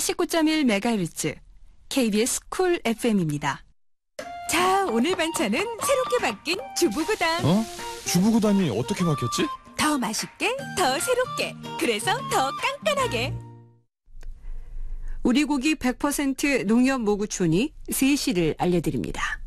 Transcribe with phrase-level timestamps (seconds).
[0.00, 1.36] 89.1MHz
[1.88, 3.64] KBS 쿨 FM입니다.
[4.50, 7.44] 자, 오늘 반찬은 새롭게 바뀐 주부구당.
[7.44, 7.64] 어?
[8.06, 9.46] 주부구단이 어떻게 바뀌었지?
[9.76, 12.50] 더 맛있게, 더 새롭게, 그래서 더
[12.84, 13.34] 깐깐하게.
[15.22, 19.39] 우리 고기 100% 농협 모구촌이 3시를 알려드립니다.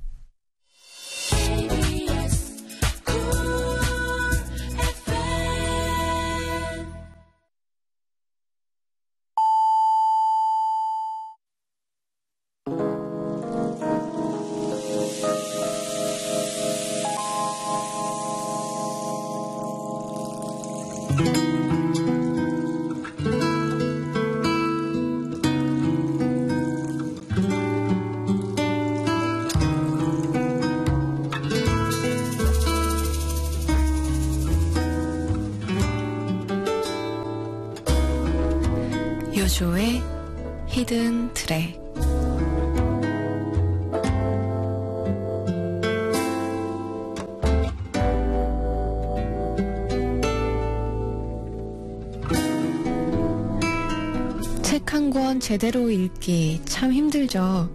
[55.53, 57.69] 제대로 읽기 참 힘들죠.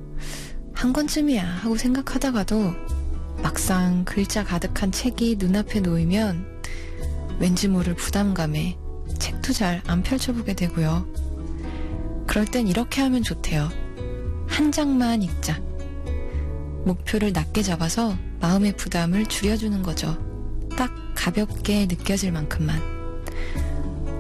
[0.75, 2.75] 한 권쯤이야 하고 생각하다가도
[3.41, 6.45] 막상 글자 가득한 책이 눈앞에 놓이면
[7.39, 8.77] 왠지 모를 부담감에
[9.21, 11.07] 책도 잘 안 펼쳐보게 되고요.
[12.27, 13.69] 그럴 땐 이렇게 하면 좋대요.
[14.49, 15.63] 한 장만 읽자.
[16.85, 20.19] 목표를 낮게 잡아서 마음의 부담을 줄여주는 거죠.
[20.77, 22.83] 딱 가볍게 느껴질 만큼만.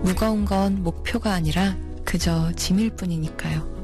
[0.05, 1.77] 무거운 건 목표가 아니라
[2.09, 3.78] 그저 짐일 뿐이니까요.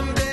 [0.00, 0.29] One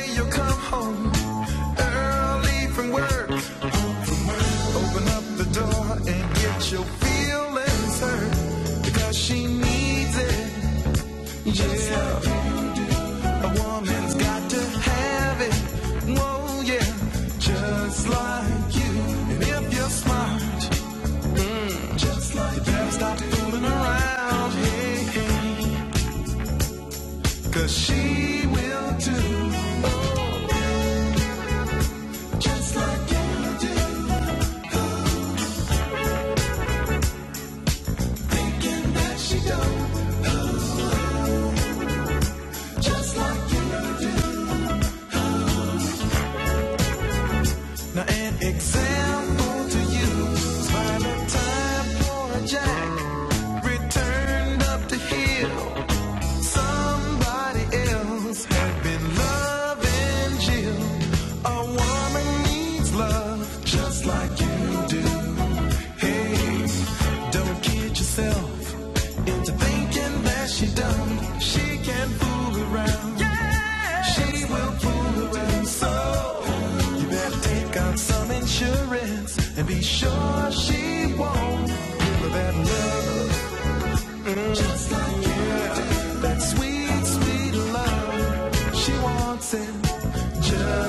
[48.48, 48.87] Exist.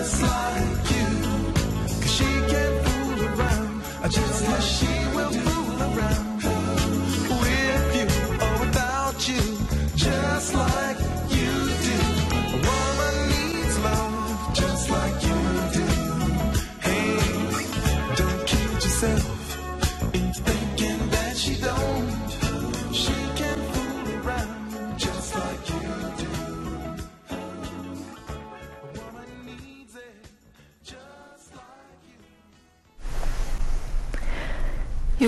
[0.08, 1.06] Just like you.
[2.00, 4.87] Cause she can't fool around, just like she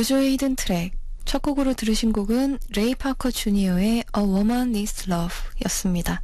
[0.00, 0.92] 요조의 Hidden Track
[1.26, 5.36] 첫 곡으로 들으신 곡은 레이 파커 주니어의 A Woman Needs Love
[5.66, 6.22] 였습니다.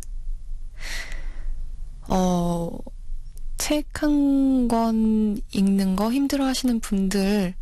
[2.08, 2.70] 어,
[3.58, 7.54] 책 한 권 읽는 거 힘들어 하시는 분들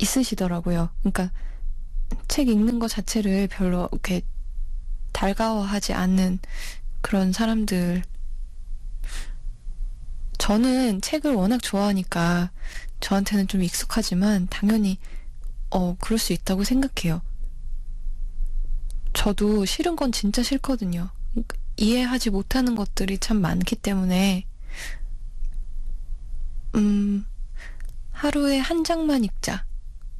[0.00, 0.90] 있으시더라고요.
[0.98, 1.30] 그러니까
[2.26, 4.22] 책 읽는 거 자체를 별로 이렇게
[5.12, 6.40] 달가워하지 않는
[7.02, 8.02] 그런 사람들.
[10.44, 12.50] 저는 책을 워낙 좋아하니까
[13.00, 14.98] 저한테는 좀 익숙하지만 당연히
[15.70, 17.22] 어 그럴 수 있다고 생각해요.
[19.14, 21.08] 저도 싫은 건 진짜 싫거든요.
[21.30, 24.44] 그러니까 이해하지 못하는 것들이 참 많기 때문에
[26.74, 27.24] 음
[28.12, 29.64] 하루에 한 장만 읽자.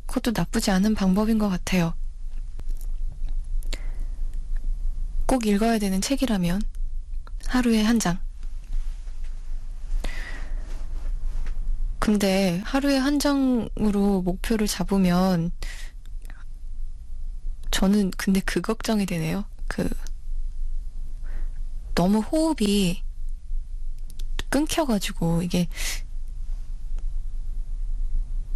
[0.06, 1.92] 그것도 나쁘지 않은 방법인 것 같아요.
[5.26, 6.62] 꼭 읽어야 되는 책이라면
[7.48, 8.23] 하루에 한 장.
[12.04, 15.52] 근데 하루에 한 장으로 목표를 잡으면
[17.70, 19.46] 저는 근데 그 걱정이 되네요.
[19.68, 19.88] 그
[21.94, 23.02] 너무 호흡이
[24.50, 25.66] 끊겨가지고 이게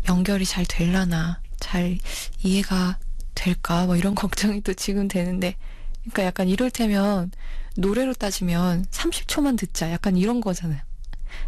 [0.08, 1.96] 연결이 잘 될라나 잘
[2.42, 2.98] 이해가
[3.34, 5.56] 될까 뭐 이런 걱정이 또 지금 되는데
[6.00, 7.30] 그러니까 약간 이럴 테면
[7.78, 10.87] 노래로 따지면 30초만 듣자 약간 이런 거잖아요.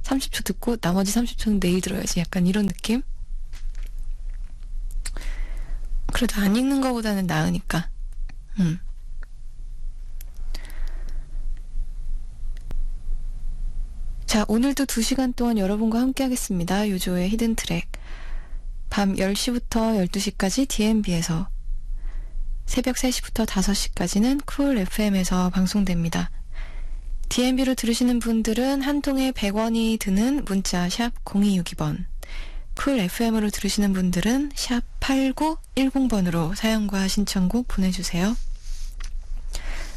[0.03, 3.03] 30초 듣고 나머지 30초는 내일 들어야지 약간 이런 느낌?
[6.13, 7.89] 그래도 안 읽는 거보다는 나으니까.
[8.59, 8.79] 음.
[14.27, 16.89] 자, 오늘도 2시간 동안 여러분과 함께 하겠습니다.
[16.89, 17.91] 요조의 히든 트랙.
[18.89, 21.49] 밤 10시부터 12시까지 DMB에서
[22.67, 26.31] 새벽 3시부터 5시까지는 Cool FM에서 방송됩니다.
[27.31, 32.05] DMB로 들으시는 분들은 한 통에 100원이 드는 문자 샵 0262번
[32.75, 38.37] Cool FM으로 들으시는 분들은 샵 8910번으로 사연과 신청곡 보내주세요.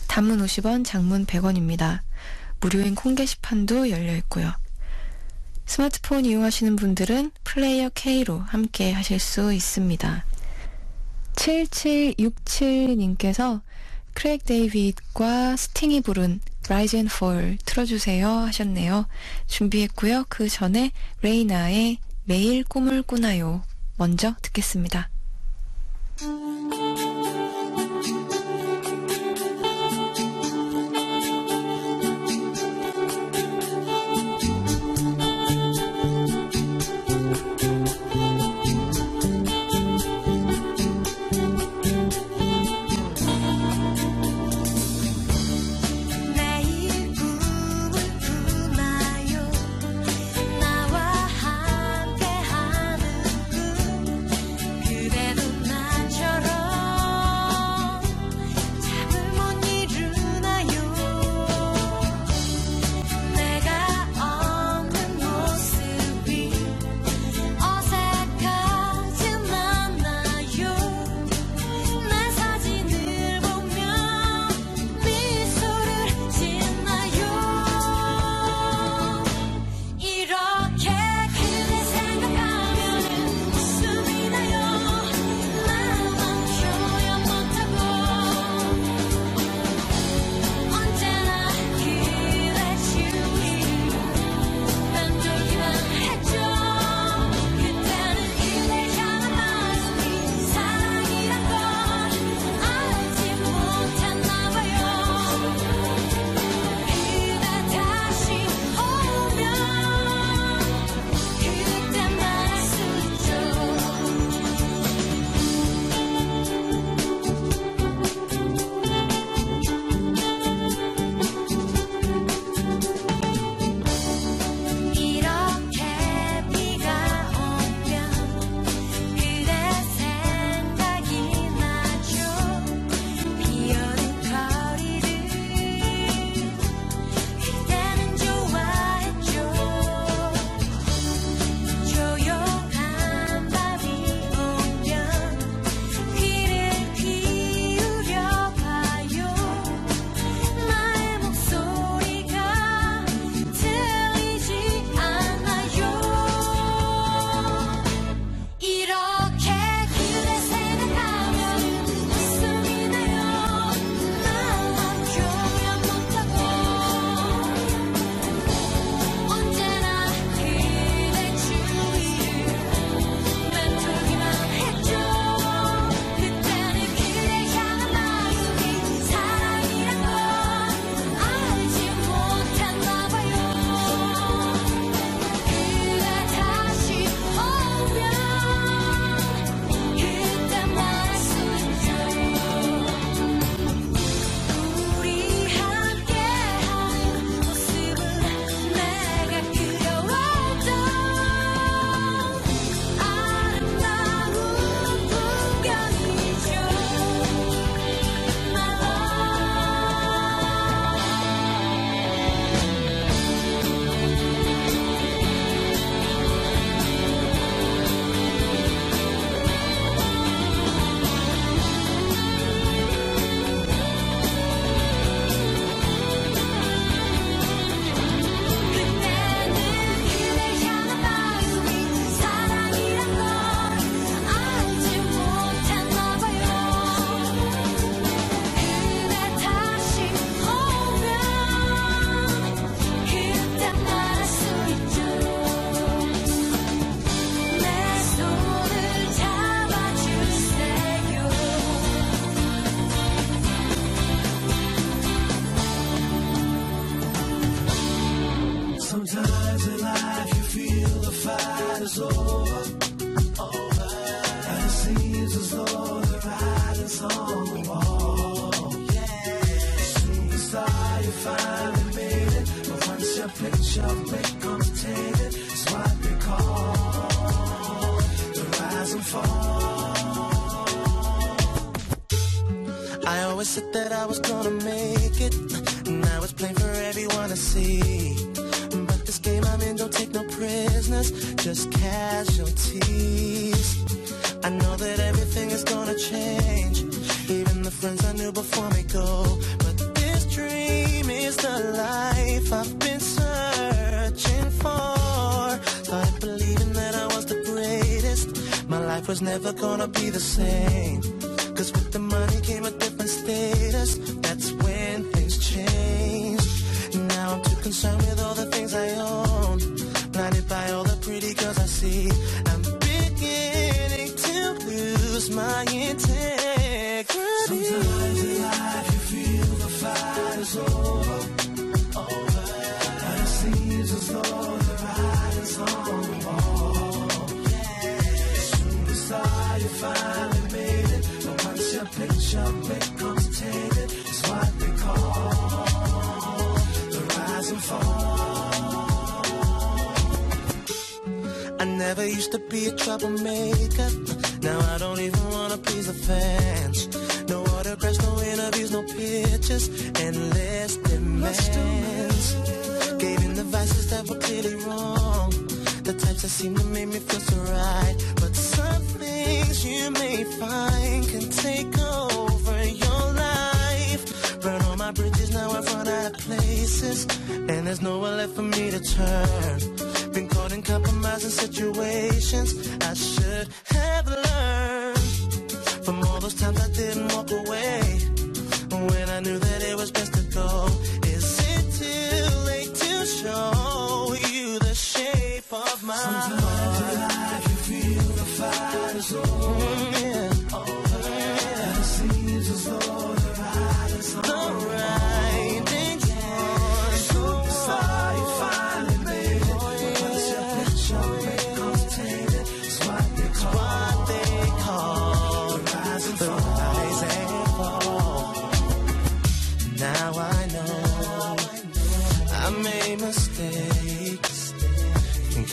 [0.07, 2.01] 단문 50원, 장문 100원입니다.
[2.59, 4.53] 무료인 콩 게시판도 열려 있고요.
[5.65, 10.23] 스마트폰 이용하시는 분들은 Player K로 함께 하실 수 있습니다.
[11.33, 13.61] 7767님께서
[14.13, 16.39] 크랙 데이빗과 스팅이 부른
[16.69, 19.05] Rise and Fall 틀어주세요 하셨네요.
[19.47, 20.25] 준비했고요.
[20.29, 23.63] 그 전에 레이나의 매일 꿈을 꾸나요
[23.97, 25.09] 먼저 듣겠습니다.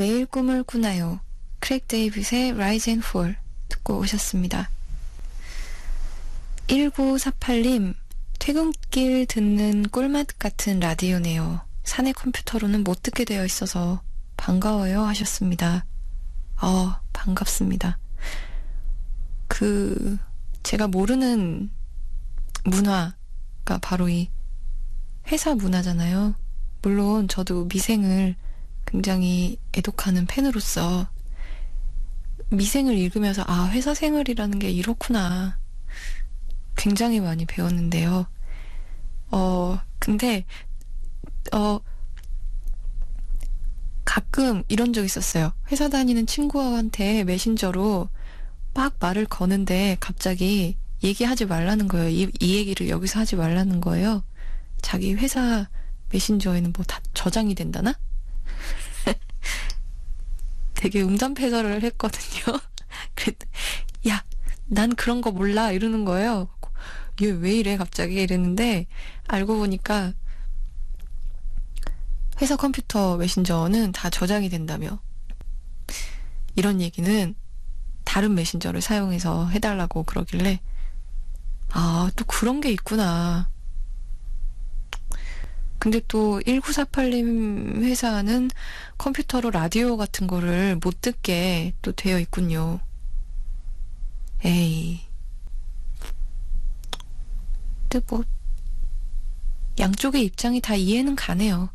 [0.00, 1.20] 매일 꿈을 꾸나요.
[1.58, 3.36] 크랙 데이빗의 Rise and Fall
[3.68, 4.70] 듣고 오셨습니다.
[6.68, 7.94] 1948님,
[8.38, 11.60] 퇴근길 듣는 꿀맛 같은 라디오네요.
[11.84, 14.00] 사내 컴퓨터로는 못 듣게 되어 있어서
[14.38, 15.84] 반가워요 하셨습니다.
[16.62, 17.98] 어, 반갑습니다.
[19.48, 20.16] 그,
[20.62, 21.68] 제가 모르는
[22.64, 24.30] 문화가 바로 이
[25.26, 26.34] 회사 문화잖아요.
[26.80, 28.36] 물론 저도 미생을
[28.90, 31.08] 굉장히 애독하는 팬으로서
[32.50, 35.58] 미생을 읽으면서 아, 회사 생활이라는 게 이렇구나.
[36.76, 38.26] 굉장히 많이 배웠는데요.
[39.30, 40.44] 어, 근데,
[41.52, 41.78] 어,
[44.04, 45.52] 가끔 이런 적 있었어요.
[45.70, 48.08] 회사 다니는 친구한테 메신저로
[48.74, 52.08] 막 말을 거는데 갑자기 얘기하지 말라는 거예요.
[52.08, 54.24] 이, 이 얘기를 여기서 하지 말라는 거예요.
[54.82, 55.68] 자기 회사
[56.10, 57.94] 메신저에는 뭐 다 저장이 된다나?
[60.74, 62.58] 되게 음담패설을 했거든요.
[63.14, 63.36] 그랬,
[64.08, 64.24] 야,
[64.66, 66.48] 난 그런 거 몰라 이러는 거예요.
[67.22, 68.86] 얘 왜 이래 갑자기 이랬는데
[69.28, 70.14] 알고 보니까
[72.40, 74.98] 회사 컴퓨터 메신저는 다 저장이 된다며
[76.56, 77.34] 이런 얘기는
[78.04, 80.60] 다른 메신저를 사용해서 해달라고 그러길래
[81.72, 83.48] 아, 또 그런 게 있구나.
[85.80, 88.50] 근데 또 1948님 회사는
[88.98, 92.80] 컴퓨터로 라디오 같은 거를 못 듣게 또 되어 있군요.
[94.44, 95.00] 에이.
[97.88, 98.22] 근데 뭐,
[99.78, 101.70] 양쪽의 입장이 다 이해는 가네요.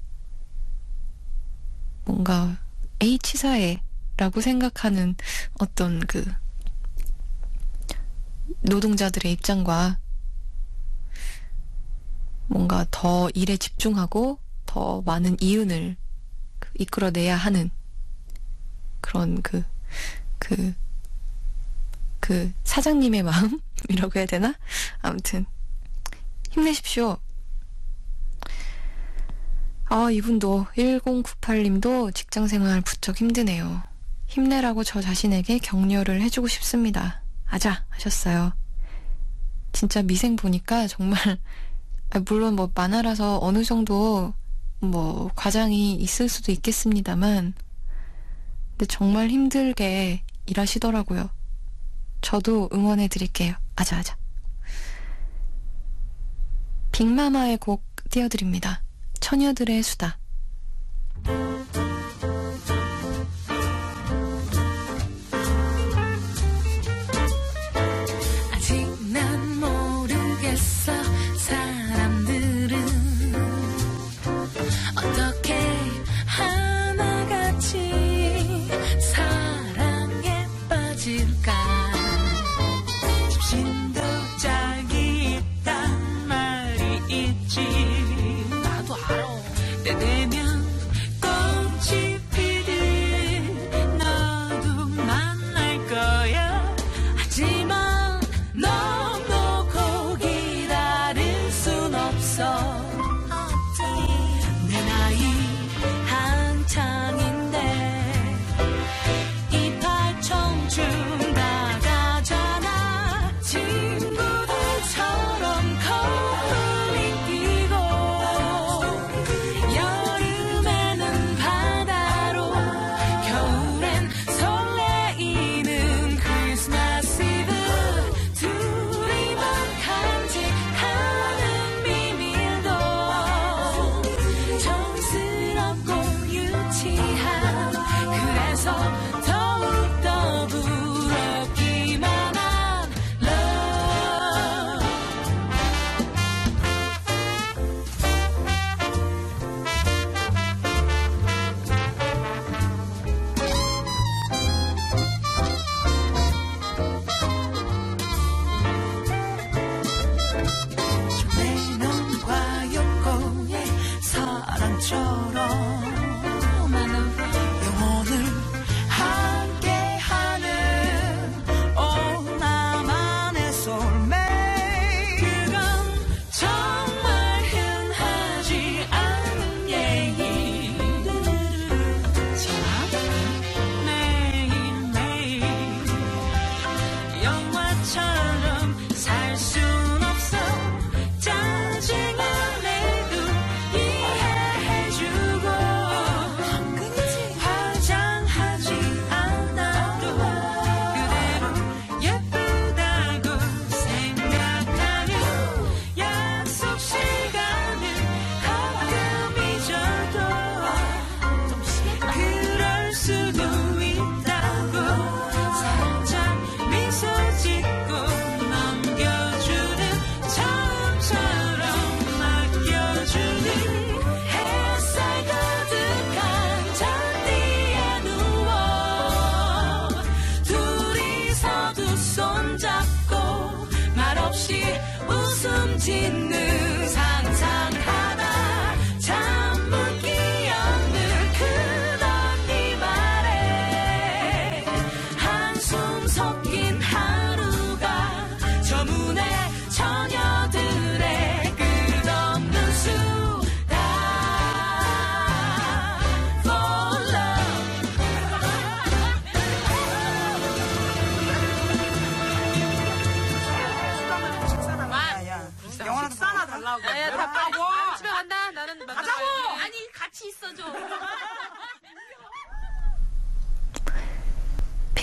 [2.05, 2.59] 뭔가
[2.99, 5.15] H사회라고 생각하는
[5.57, 6.23] 어떤 그
[8.61, 9.97] 노동자들의 입장과
[12.47, 15.95] 뭔가 더 일에 집중하고 더 많은 이윤을
[16.59, 17.69] 그 이끌어내야 하는
[19.01, 19.63] 그런 그,
[20.39, 20.73] 그,
[22.19, 23.23] 그 사장님의
[23.89, 24.55] 마음이라고 해야 되나?
[25.01, 25.45] 아무튼
[26.51, 27.17] 힘내십시오.
[29.87, 33.83] 아, 이분도 1098님도 직장 생활 부쩍 힘드네요.
[34.25, 37.21] 힘내라고 저 자신에게 격려를 해주고 싶습니다.
[37.45, 38.53] 아자 하셨어요.
[39.71, 41.37] 진짜 미생 보니까 정말 아,
[42.19, 44.33] 물론 뭐 만화라서 어느 정도
[44.79, 47.53] 뭐 과장이 있을 수도 있겠습니다만
[48.71, 51.29] 근데 정말 힘들게 일하시더라고요.
[52.21, 53.55] 저도 응원해 드릴게요.
[53.75, 54.17] 아자 아자.
[56.91, 58.83] 빅마마의 곡 띄워드립니다.
[59.19, 60.17] 처녀들의 수다.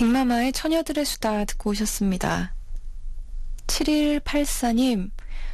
[0.03, 2.53] 백마마의 처녀들의 수다 듣고 오셨습니다.
[3.67, 5.11] 7184님,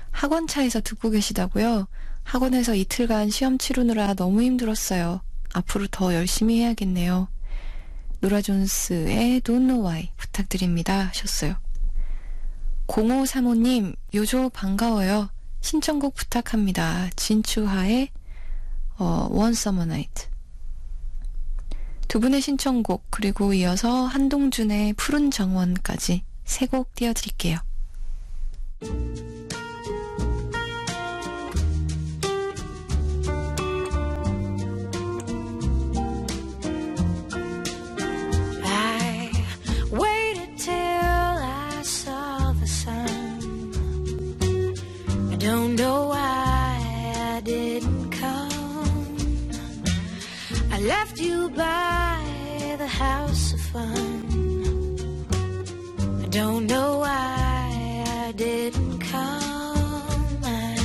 [0.10, 1.88] 학원차에서 듣고 계시다고요?
[2.24, 5.22] 학원에서 이틀간 시험 치르느라 너무 힘들었어요.
[5.54, 7.28] 앞으로 더 열심히 해야겠네요.
[8.22, 11.56] 노라 존스의 Don't Know Why 부탁드립니다 하셨어요.
[12.88, 15.30] 0535님, 요조 반가워요.
[15.62, 17.12] 신청곡 부탁합니다.
[17.16, 18.10] 진추하의
[18.98, 20.29] 어, One Summer Night.
[22.10, 27.60] 두 분의 신청곡, 그리고 이어서 한동준의 푸른 정원까지 세 곡 띄워드릴게요.
[45.40, 46.09] Don't know
[50.90, 54.22] left you by the house of fun.
[56.24, 60.40] I don't know why I didn't come.
[60.44, 60.76] I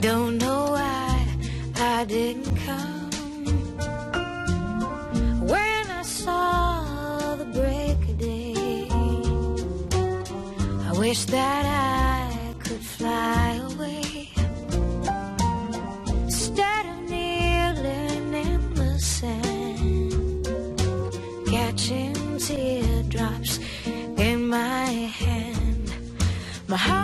[0.00, 1.10] don't know why
[1.76, 3.10] I didn't come.
[5.52, 8.88] When I saw the break of day,
[10.88, 12.03] I wish that I
[26.68, 27.03] my heart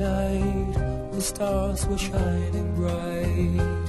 [0.00, 3.79] night, the stars were shining bright.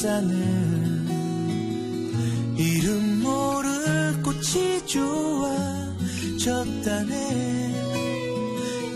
[0.00, 1.06] 잎사는
[2.56, 5.50] 이름 모를 꽃이 좋아
[6.38, 7.74] 졌다네.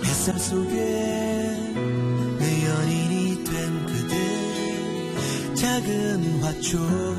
[0.03, 0.73] 햇살 속에
[2.39, 7.14] 내 연인이 된 그대 작은 화초.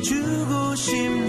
[0.00, 1.25] 주고 싶네.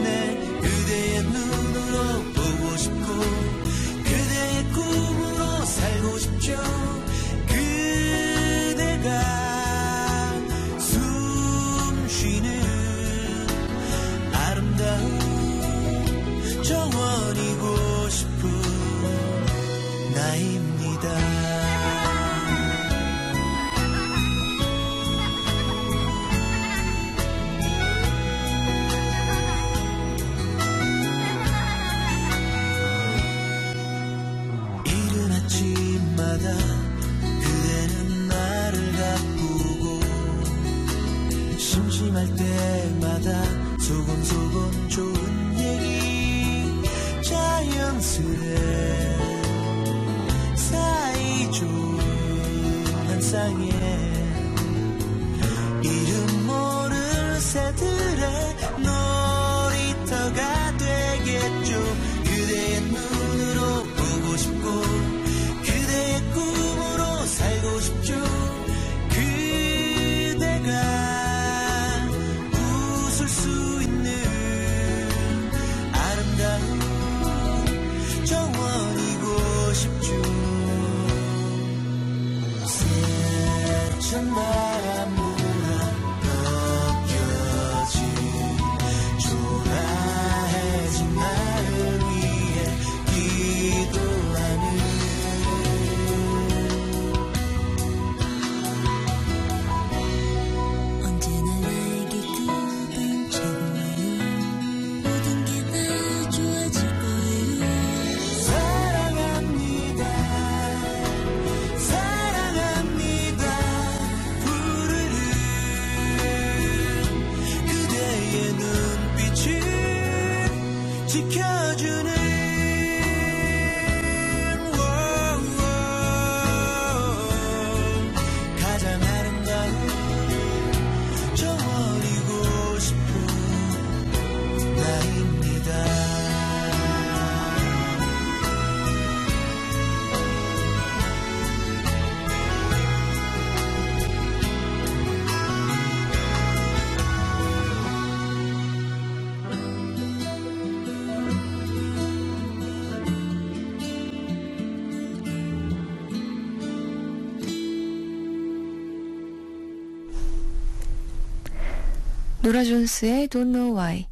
[162.47, 164.07] 노라 존스의 Don't Know Why,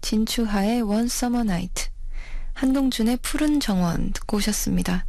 [0.00, 1.88] 진추하의 One Summer Night,
[2.54, 5.06] 한동준의 푸른 정원 듣고 오셨습니다.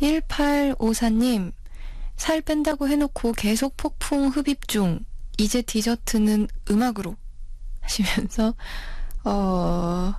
[0.00, 1.50] 1854님,
[2.14, 5.00] 살 뺀다고 해놓고 계속 폭풍 흡입 중,
[5.38, 7.16] 이제 디저트는 음악으로
[7.80, 8.54] 하시면서,
[9.24, 10.14] 어,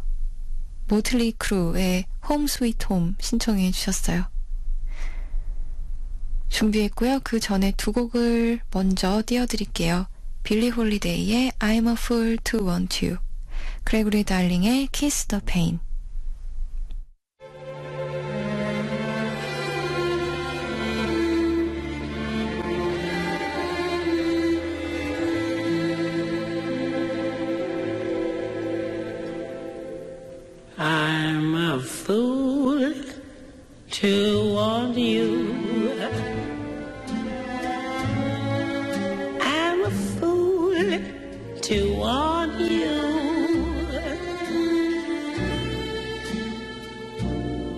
[0.89, 4.25] 모틀리 크루의 Home Sweet Home 신청해 주셨어요.
[6.49, 7.21] 준비했고요.
[7.23, 10.07] 그 전에 두 곡을 먼저 띄워드릴게요.
[10.42, 13.18] 빌리 홀리데이의 I'm a Fool to Want You,
[13.84, 15.80] 그레고리 달링의 Kiss the Pain.
[30.80, 32.94] I'm a fool
[33.90, 35.51] to want you.
[42.71, 43.01] You.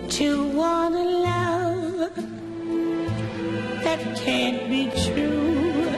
[0.10, 2.16] To want a love
[3.84, 5.90] that can't be true.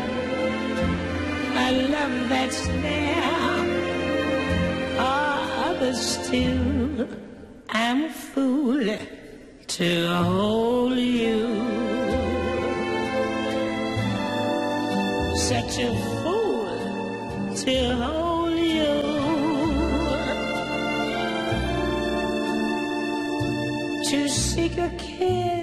[1.55, 3.27] A love that's there
[5.87, 7.07] others too.
[7.69, 8.97] I'm a fool
[9.67, 11.45] to hold you.
[15.35, 16.16] Such a
[24.77, 25.56] your kid.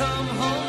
[0.00, 0.59] Come home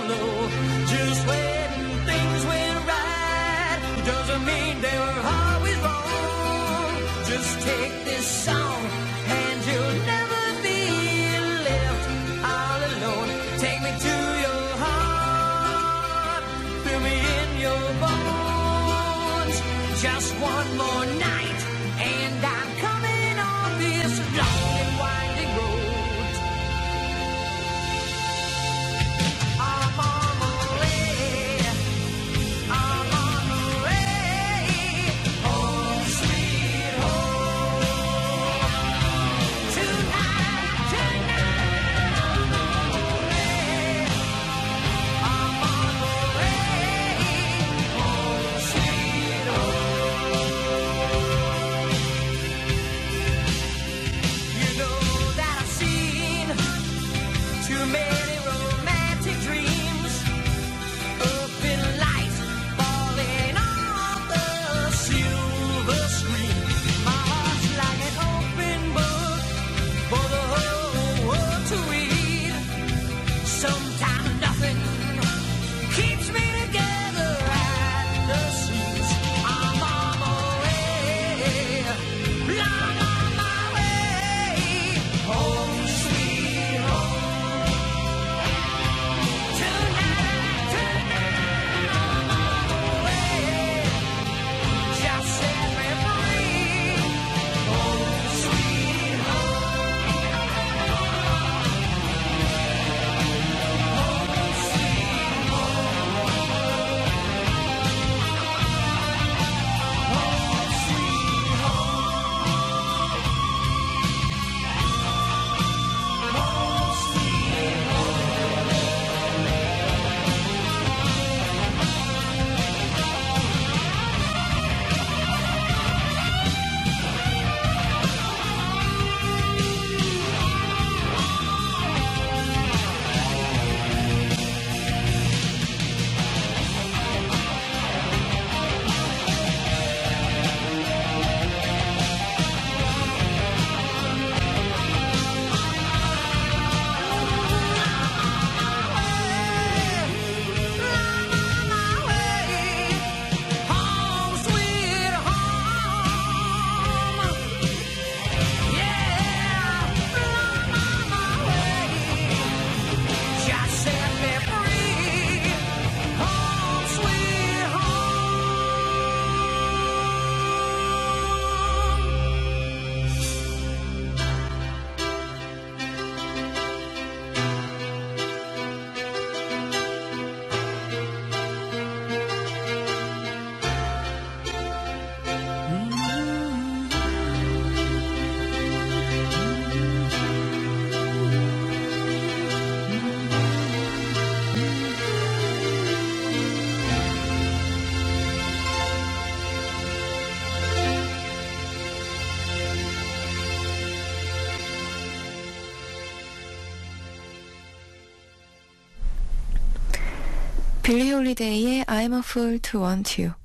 [211.22, 213.36] 홀리데이의 I'm a Fool to Want You,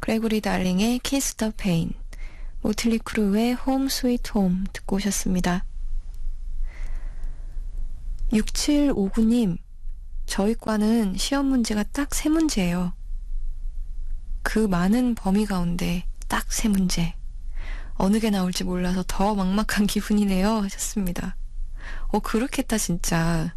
[0.00, 1.94] 그레고리 달링의 Kiss the Pain,
[2.60, 5.64] 모틀리 크루의 Home Sweet Home 듣고 오셨습니다.
[8.30, 9.56] 6759님,
[10.26, 12.92] 저희 과는 시험 문제가 딱 세 문제예요.
[14.42, 17.14] 그 많은 범위 가운데 딱 세 문제.
[17.94, 20.62] 어느 게 나올지 몰라서 더 막막한 기분이네요.
[20.64, 21.36] 하셨습니다.
[22.08, 23.54] 어, 그렇겠다, 진짜.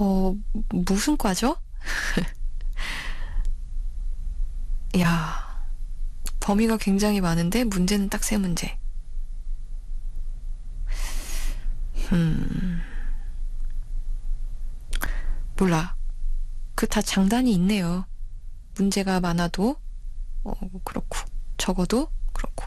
[0.00, 0.34] 어,
[0.70, 1.56] 무슨 과죠?
[5.00, 5.66] 야,
[6.40, 8.78] 범위가 굉장히 많은데 문제는 딱 세 문제.
[12.12, 12.80] 음,
[15.58, 15.96] 몰라.
[16.74, 18.06] 그 다 장단이 있네요.
[18.76, 19.76] 문제가 많아도,
[20.44, 20.52] 어,
[20.84, 21.18] 그렇고,
[21.56, 22.66] 적어도 그렇고.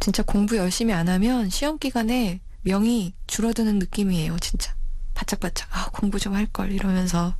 [0.00, 4.74] 진짜 공부 열심히 안 하면 시험 기간에 명이 줄어드는 느낌이에요, 진짜.
[5.14, 7.36] 바짝바짝, 아, 공부 좀 할 걸, 이러면서.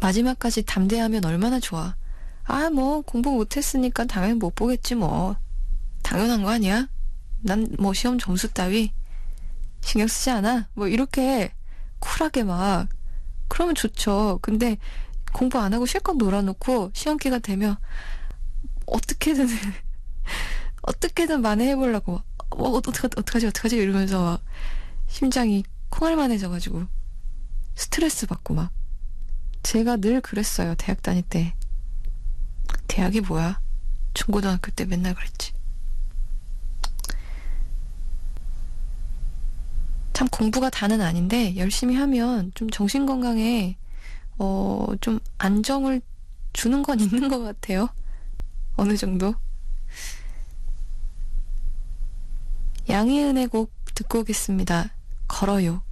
[0.00, 1.96] 마지막까지 담대하면 얼마나 좋아.
[2.44, 5.36] 아, 뭐, 공부 못했으니까 당연히 못 보겠지, 뭐.
[6.02, 6.88] 당연한 거 아니야?
[7.42, 8.92] 난 뭐 시험 점수 따위
[9.80, 10.68] 신경 쓰지 않아?
[10.74, 11.52] 뭐, 이렇게
[12.00, 12.88] 쿨하게 막,
[13.48, 14.38] 그러면 좋죠.
[14.42, 14.76] 근데
[15.32, 17.76] 공부 안 하고 실컷 놀아놓고 시험 기간 되면
[18.86, 19.46] 어떻게든,
[20.82, 24.42] 어떻게든 만회해보려고, 어, 어떡하, 어떡하지, 어떡하지, 이러면서 막
[25.08, 26.84] 심장이 콩알만해져가지고
[27.74, 28.70] 스트레스 받고 막.
[29.62, 31.54] 제가 늘 그랬어요, 대학 다닐 때.
[32.88, 33.60] 대학이 뭐야?
[34.14, 35.52] 중고등학교 때 맨날 그랬지.
[40.12, 43.76] 참 공부가 다는 아닌데 열심히 하면 좀 정신 건강에
[44.38, 46.00] 어 좀 안정을
[46.52, 47.88] 주는 건 있는 것 같아요.
[48.76, 49.34] 어느 정도.
[52.88, 54.90] 양희은의 곡 듣고 오겠습니다.
[55.28, 55.82] 걸어요.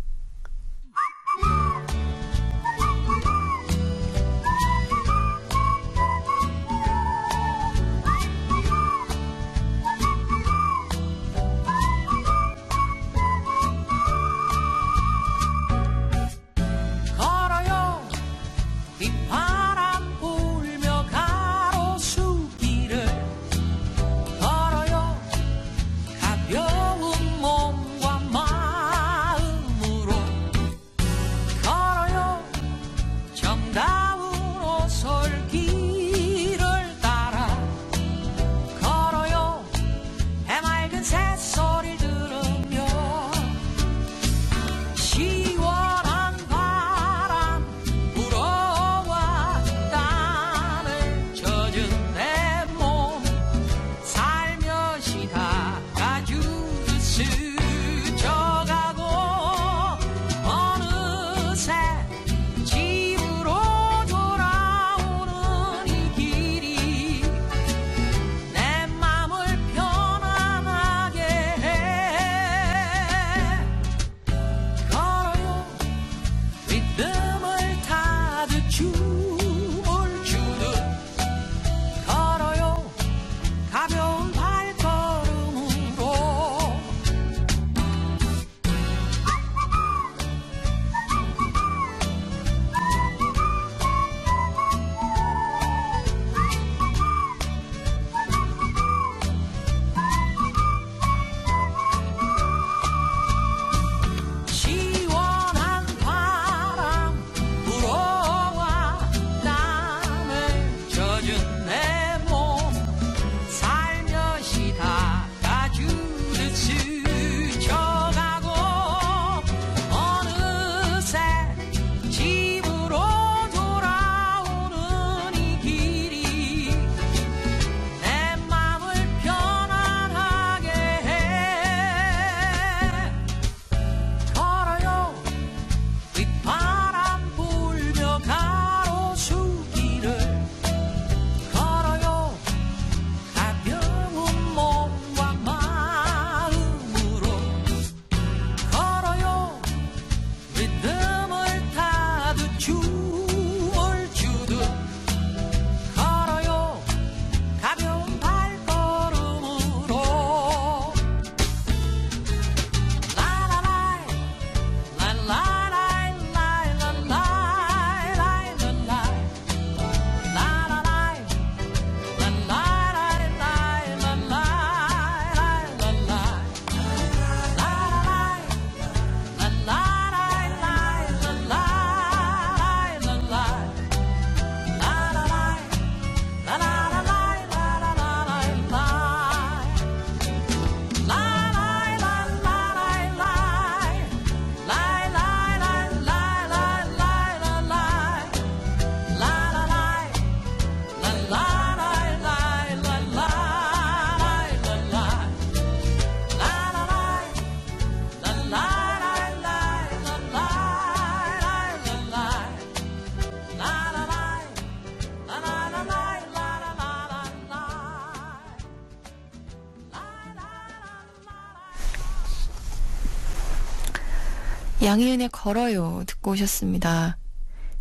[224.85, 227.17] 양희은의 걸어요 듣고 오셨습니다.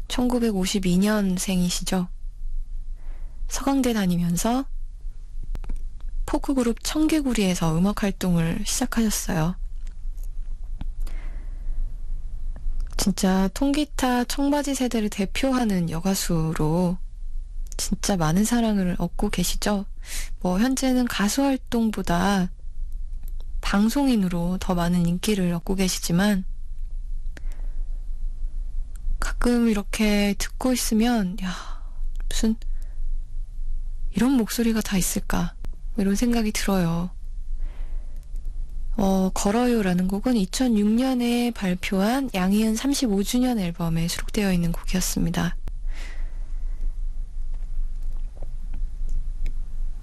[0.08, 2.08] 1952년생이시죠?
[3.50, 4.66] 서강대 다니면서
[6.26, 9.56] 포크그룹 청개구리에서 음악 활동을 시작하셨어요.
[12.96, 16.98] 진짜 통기타 청바지 세대를 대표하는 여가수로
[17.76, 19.86] 진짜 많은 사랑을 얻고 계시죠?
[20.40, 22.50] 뭐 현재는 가수 활동보다
[23.60, 26.46] 방송인으로 더 많은 인기를 얻고 계시지만
[29.24, 31.50] 가끔 이렇게 듣고 있으면 야
[32.28, 32.56] 무슨
[34.12, 35.56] 이런 목소리가 다 있을까
[35.96, 37.10] 뭐 이런 생각이 들어요.
[38.98, 45.56] 어, 걸어요라는 곡은 2006년에 발표한 양희은 35주년 앨범에 수록되어 있는 곡이었습니다.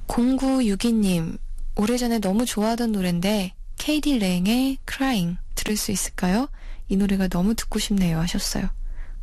[0.09, 1.39] 0962님,
[1.77, 6.49] 오래전에 너무 좋아하던 노래인데 KD 랭의 Crying 들을 수 있을까요?
[6.89, 8.71] 이 노래가 너무 듣고 싶네요 하셨어요.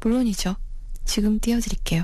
[0.07, 0.55] 물론이죠.
[1.03, 2.03] 지금 띄워드릴게요.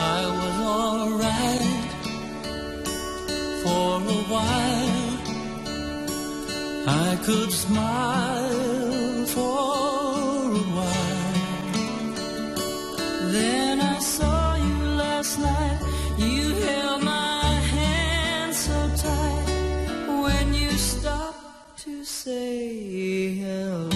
[0.00, 1.62] I was alright
[3.62, 5.18] for a while.
[6.86, 11.32] I could smile for a while.
[13.32, 14.43] Then I saw
[22.24, 23.93] say hello.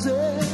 [0.00, 0.49] dizer.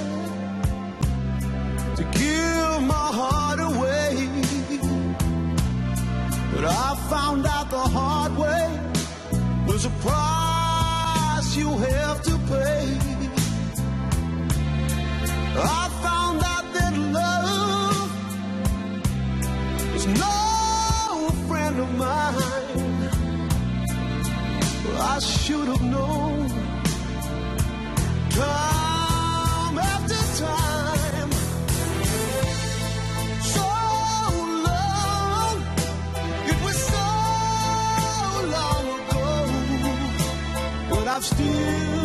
[41.17, 41.96] I've still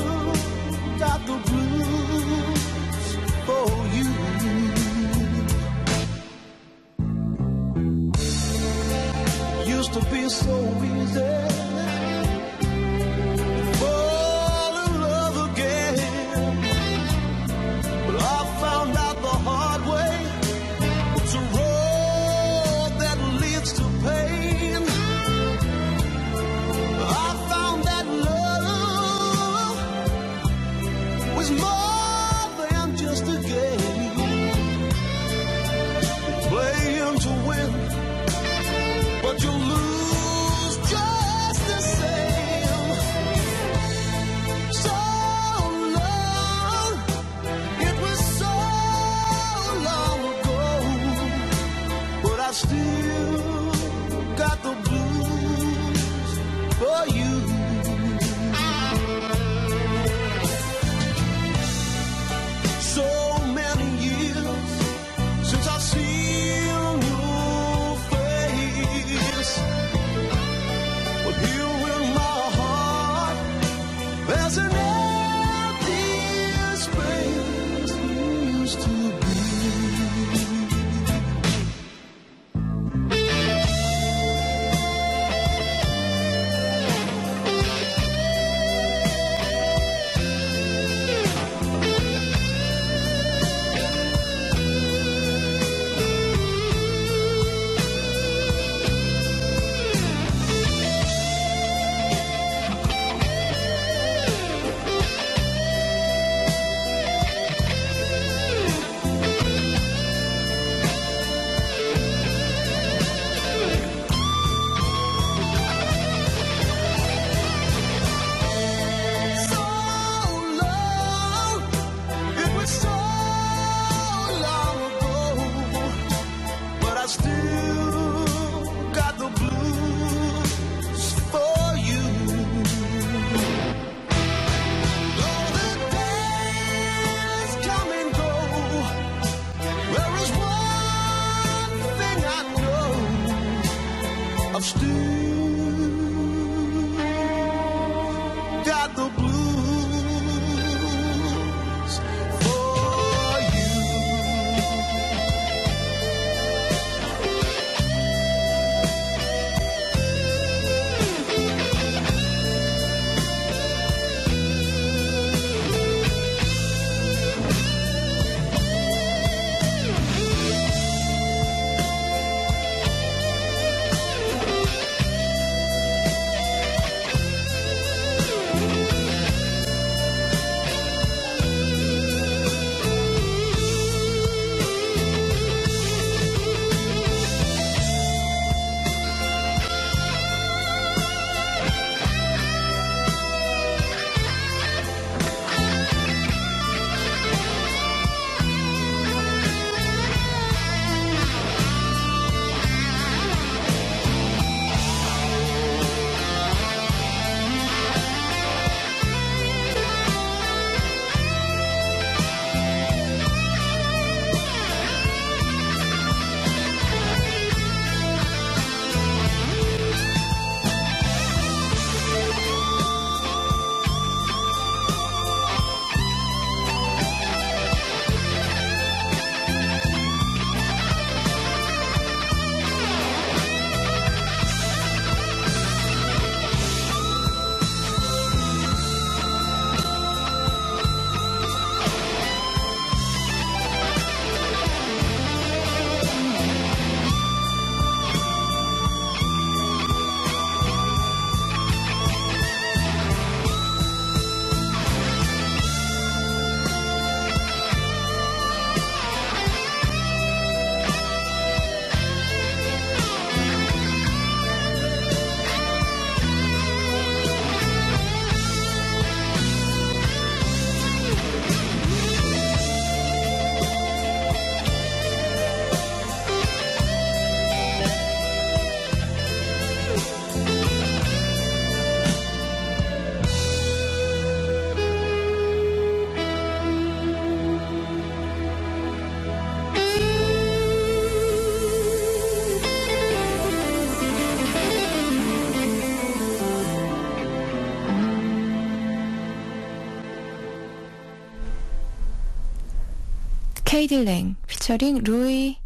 [303.81, 304.08] k.d.
[304.08, 305.57] lang 피처링 로이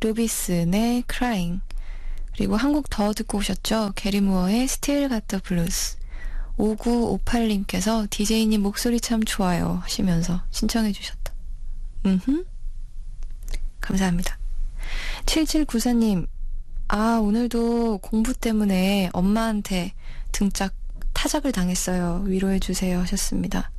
[0.00, 1.62] 오비슨의 Crying
[2.36, 3.92] 그리고 한 곡 더 듣고 오셨죠?
[3.96, 5.96] 게리 무어의 Still Got the Blues
[6.58, 11.32] 5958님께서 DJ님 목소리 참 좋아요 하시면서 신청해 주셨다.
[12.04, 12.44] 음흠.
[13.80, 14.38] 감사합니다.
[15.24, 16.26] 7794님,
[16.88, 19.94] 아, 오늘도 공부 때문에 엄마한테
[20.32, 20.74] 등짝
[21.14, 22.24] 타작을 당했어요.
[22.26, 23.70] 위로해 주세요 하셨습니다.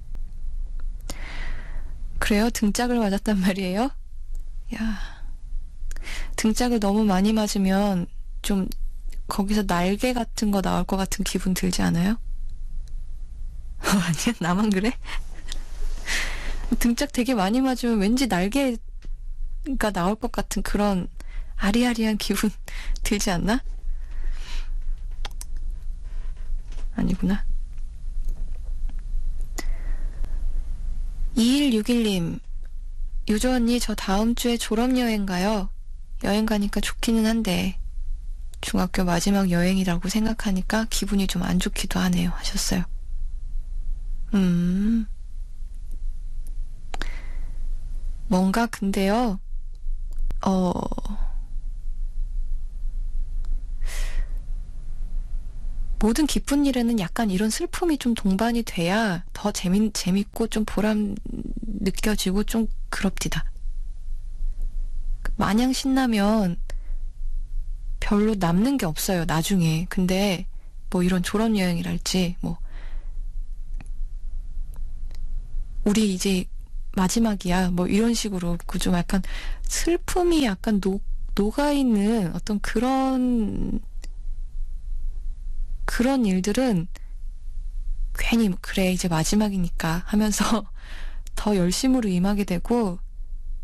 [2.19, 2.49] 그래요?
[2.49, 3.91] 등짝을 맞았단 말이에요?
[4.75, 5.15] 야.
[6.35, 8.07] 등짝을 너무 많이 맞으면
[8.41, 8.67] 좀
[9.27, 12.17] 거기서 날개 같은 거 나올 것 같은 기분 들지 않아요?
[13.79, 14.35] 아니야?
[14.39, 14.91] 나만 그래?
[16.79, 18.77] 등짝 되게 많이 맞으면 왠지 날개가
[19.93, 21.07] 나올 것 같은 그런
[21.57, 22.49] 아리아리한 기분
[23.03, 23.63] 들지 않나?
[26.95, 27.45] 아니구나.
[31.35, 32.39] 2161님,
[33.27, 35.69] 유조 언니 저 다음 주에 졸업여행 가요.
[36.23, 37.79] 여행 가니까 좋기는 한데,
[38.61, 42.29] 중학교 마지막 여행이라고 생각하니까 기분이 좀 안 좋기도 하네요.
[42.31, 42.83] 하셨어요.
[44.33, 45.05] 음.
[48.27, 49.39] 뭔가 근데요,
[50.45, 50.71] 어,
[56.05, 61.15] 모든 기쁜 일에는 약간 이런 슬픔이 좀 동반이 돼야 더 재미, 재밌고 좀 보람
[61.63, 63.43] 느껴지고 좀 그럽디다.
[65.35, 66.57] 마냥 신나면
[67.99, 69.87] 별로 남는 게 없어요, 나중에.
[69.89, 70.45] 근데
[70.91, 72.59] 뭐 이런 졸업여행이랄지, 뭐,
[75.85, 76.45] 우리 이제
[76.95, 79.23] 마지막이야, 뭐 이런 식으로 그 좀 약간
[79.63, 81.01] 슬픔이 약간 녹,
[81.33, 83.79] 녹아있는 어떤 그런
[85.85, 86.87] 그런 일들은
[88.17, 90.65] 괜히 뭐 그래 이제 마지막이니까 하면서
[91.35, 92.99] 더 열심으로 임하게 되고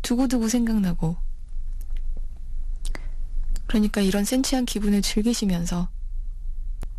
[0.02, 1.16] 두고두고 생각나고.
[3.66, 5.88] 그러니까 이런 센치한 기분을 즐기시면서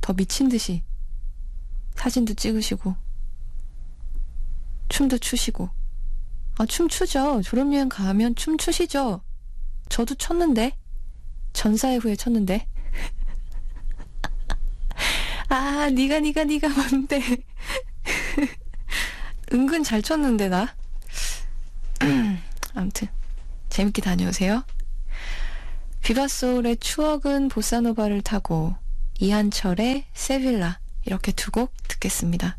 [0.02, 0.84] 더 미친 듯이
[1.96, 2.96] 사진도 찍으시고
[4.90, 5.70] 춤도 추시고.
[6.58, 7.42] 아 춤 추죠.
[7.42, 9.22] 졸업여행 가면 춤 추시죠.
[9.90, 10.78] 저도 췄는데?
[11.54, 12.68] 전사의 후에 췄는데
[15.54, 17.22] 아, 니가 니가 니가 뭔데?
[19.54, 20.76] 은근 잘 쳤는데 나.
[22.74, 23.08] 아무튼
[23.70, 24.64] 재밌게 다녀오세요.
[26.02, 28.76] 비바소울의 추억은 보사노바를 타고
[29.20, 32.58] 이한철의 세빌라 이렇게 두 곡 듣겠습니다.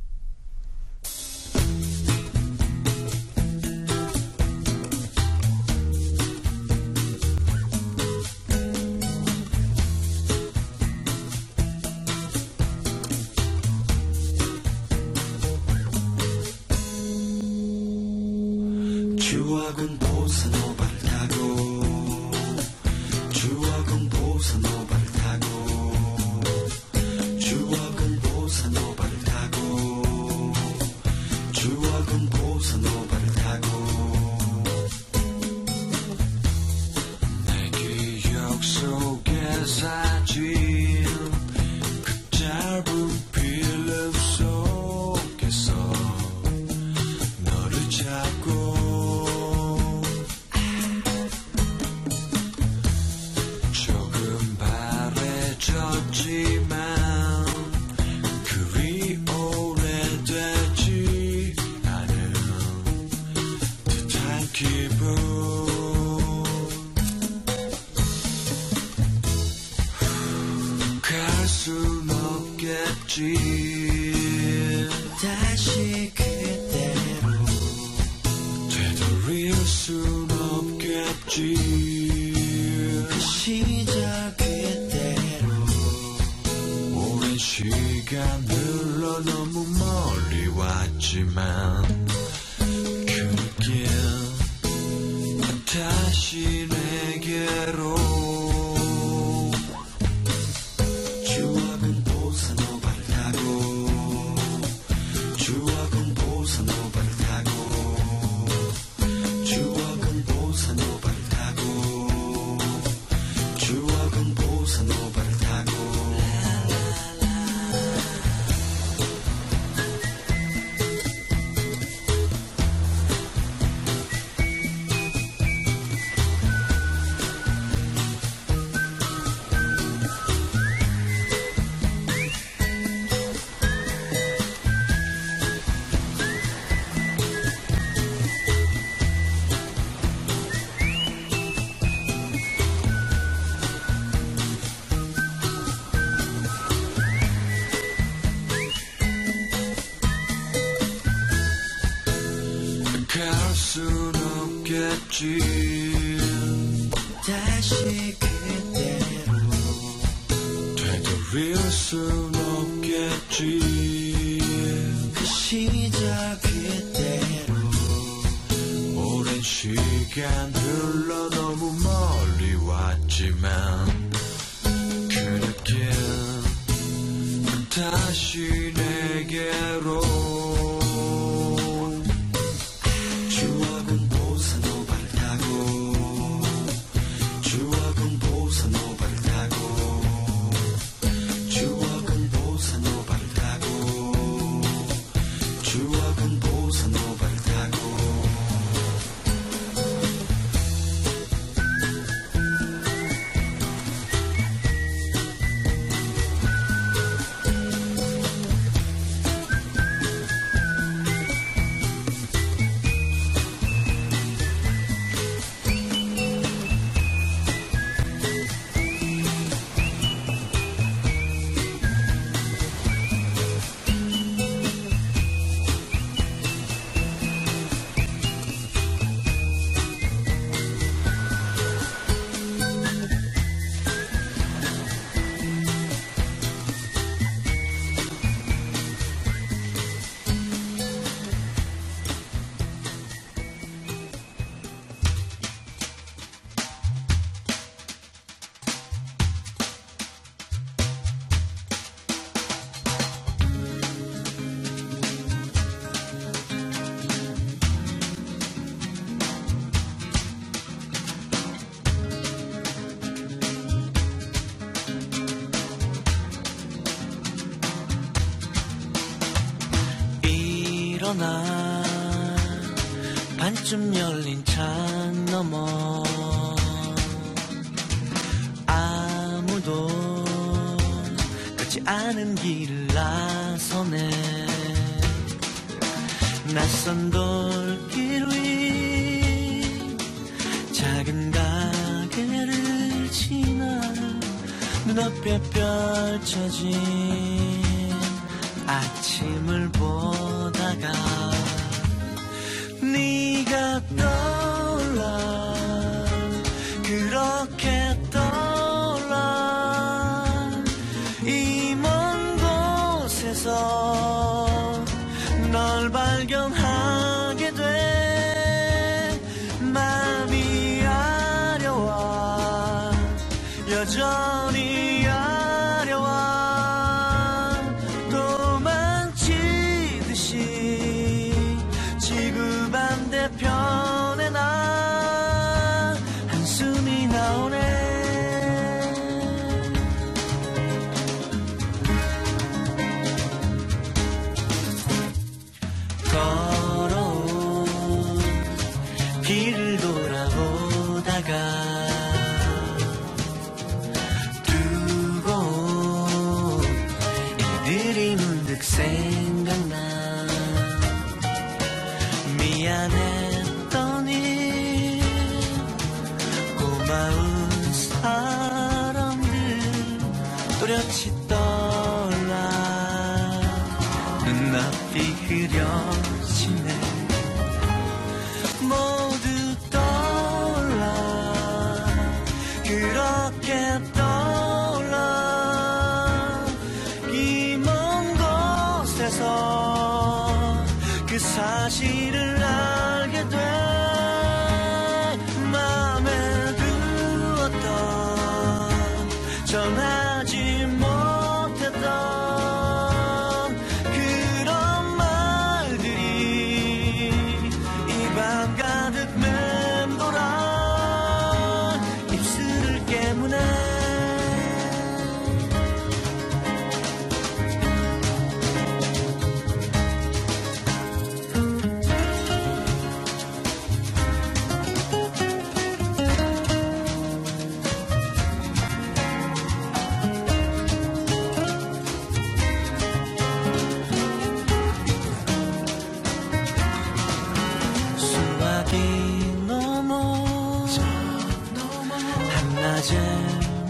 [442.86, 442.98] 제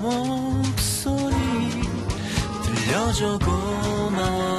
[0.00, 1.36] 목소리
[2.64, 4.53] 들려줘 고마워.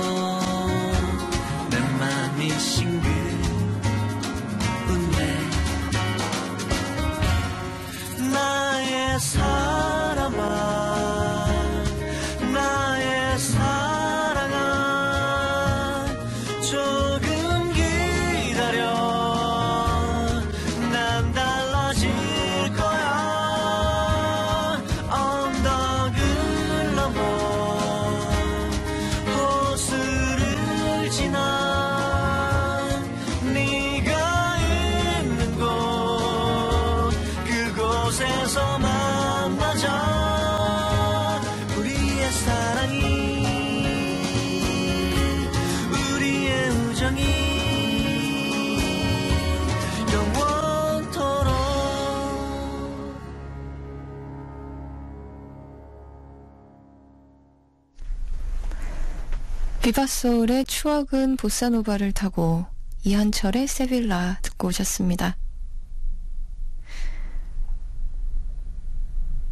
[59.95, 62.65] 비바소울의 추억은 보사노바를 타고
[63.05, 65.37] 이한철의 세빌라 듣고 오셨습니다.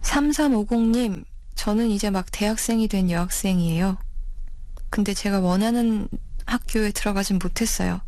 [0.02, 1.24] 3350님,
[1.56, 3.98] 저는 이제 막 대학생이 된 여학생이에요.
[4.90, 6.10] 근데 제가 원하는
[6.45, 8.02] 학교에 들어가진 못했어요.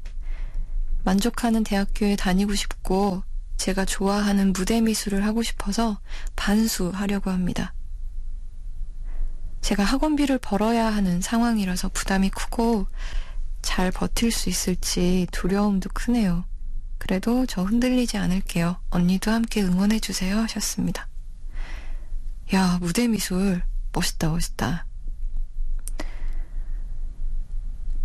[1.05, 3.23] 만족하는 대학교에 다니고 싶고,
[3.55, 6.01] 제가 좋아하는 무대 미술을 하고 싶어서
[6.35, 7.73] 반수하려고 합니다.
[9.65, 12.85] 제가 학원비를 벌어야 하는 상황이라서 부담이 크고
[13.63, 16.45] 잘 버틸 수 있을지 두려움도 크네요.
[16.99, 18.79] 그래도 저 흔들리지 않을게요.
[18.91, 20.37] 언니도 함께 응원해주세요.
[20.37, 21.07] 하셨습니다.
[22.53, 23.63] 야, 무대 미술.
[23.91, 24.85] 멋있다, 멋있다.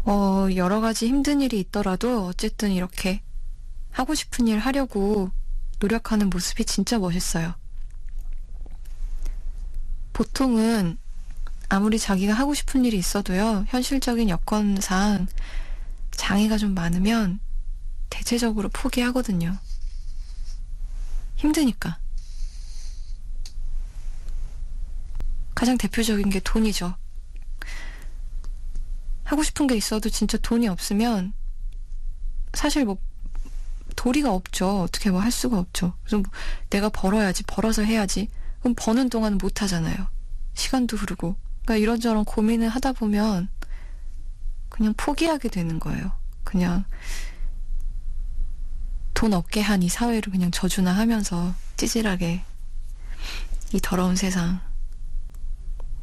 [0.06, 3.22] 어, 여러 가지 힘든 일이 있더라도 어쨌든 이렇게
[3.90, 5.30] 하고 싶은 일 하려고
[5.78, 7.52] 노력하는 모습이 진짜 멋있어요.
[10.14, 10.96] 보통은
[11.70, 15.28] 아무리 자기가 하고 싶은 일이 있어도요, 현실적인 여건상
[16.10, 17.38] 장애가 좀 많으면
[18.10, 19.56] 대체적으로 포기하거든요.
[21.36, 21.98] 힘드니까.
[25.54, 26.96] 가장 대표적인 게 돈이죠.
[29.22, 31.32] 하고 싶은 게 있어도 진짜 돈이 없으면
[32.52, 32.98] 사실 뭐
[33.94, 34.82] 도리가 없죠.
[34.82, 35.94] 어떻게 뭐 할 수가 없죠.
[36.02, 36.32] 그래서 뭐
[36.68, 38.28] 내가 벌어야지, 벌어서 해야지.
[38.58, 40.08] 그럼 버는 동안 못 하잖아요.
[40.54, 41.36] 시간도 흐르고.
[41.70, 43.48] 그러니까 이런저런 고민을 하다 보면
[44.70, 46.10] 그냥 포기하게 되는 거예요.
[46.42, 46.84] 그냥
[49.14, 52.42] 돈 없게 한 이 사회를 그냥 저주나 하면서 찌질하게
[53.72, 54.60] 이 더러운 세상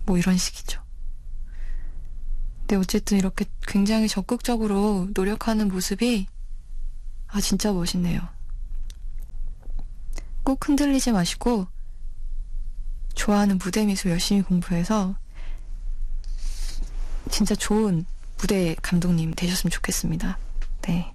[0.06, 0.82] 뭐 이런 식이죠.
[2.62, 6.28] 근데 어쨌든 이렇게 굉장히 적극적으로 노력하는 모습이
[7.28, 8.22] 아 진짜 멋있네요.
[10.44, 11.68] 꼭 흔들리지 마시고
[13.16, 15.18] 좋아하는 무대 미술 열심히 공부해서
[17.30, 18.06] 진짜 좋은
[18.38, 20.38] 무대 감독님 되셨으면 좋겠습니다.
[20.84, 21.14] 네.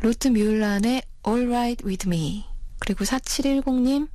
[0.00, 2.44] 로트 뮬란의 All Right With Me
[2.78, 4.08] 그리고 4710님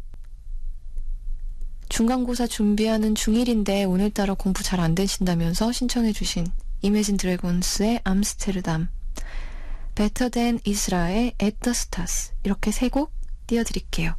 [1.89, 6.47] 중간고사 준비하는 중1인데 오늘따라 공부 잘 안 되신다면서 신청해 주신
[6.81, 8.89] 이매진 드래곤스의 암스테르담
[9.93, 13.13] Better Than Isra의 At The Stars 이렇게 세 곡
[13.47, 14.15] 띄워드릴게요.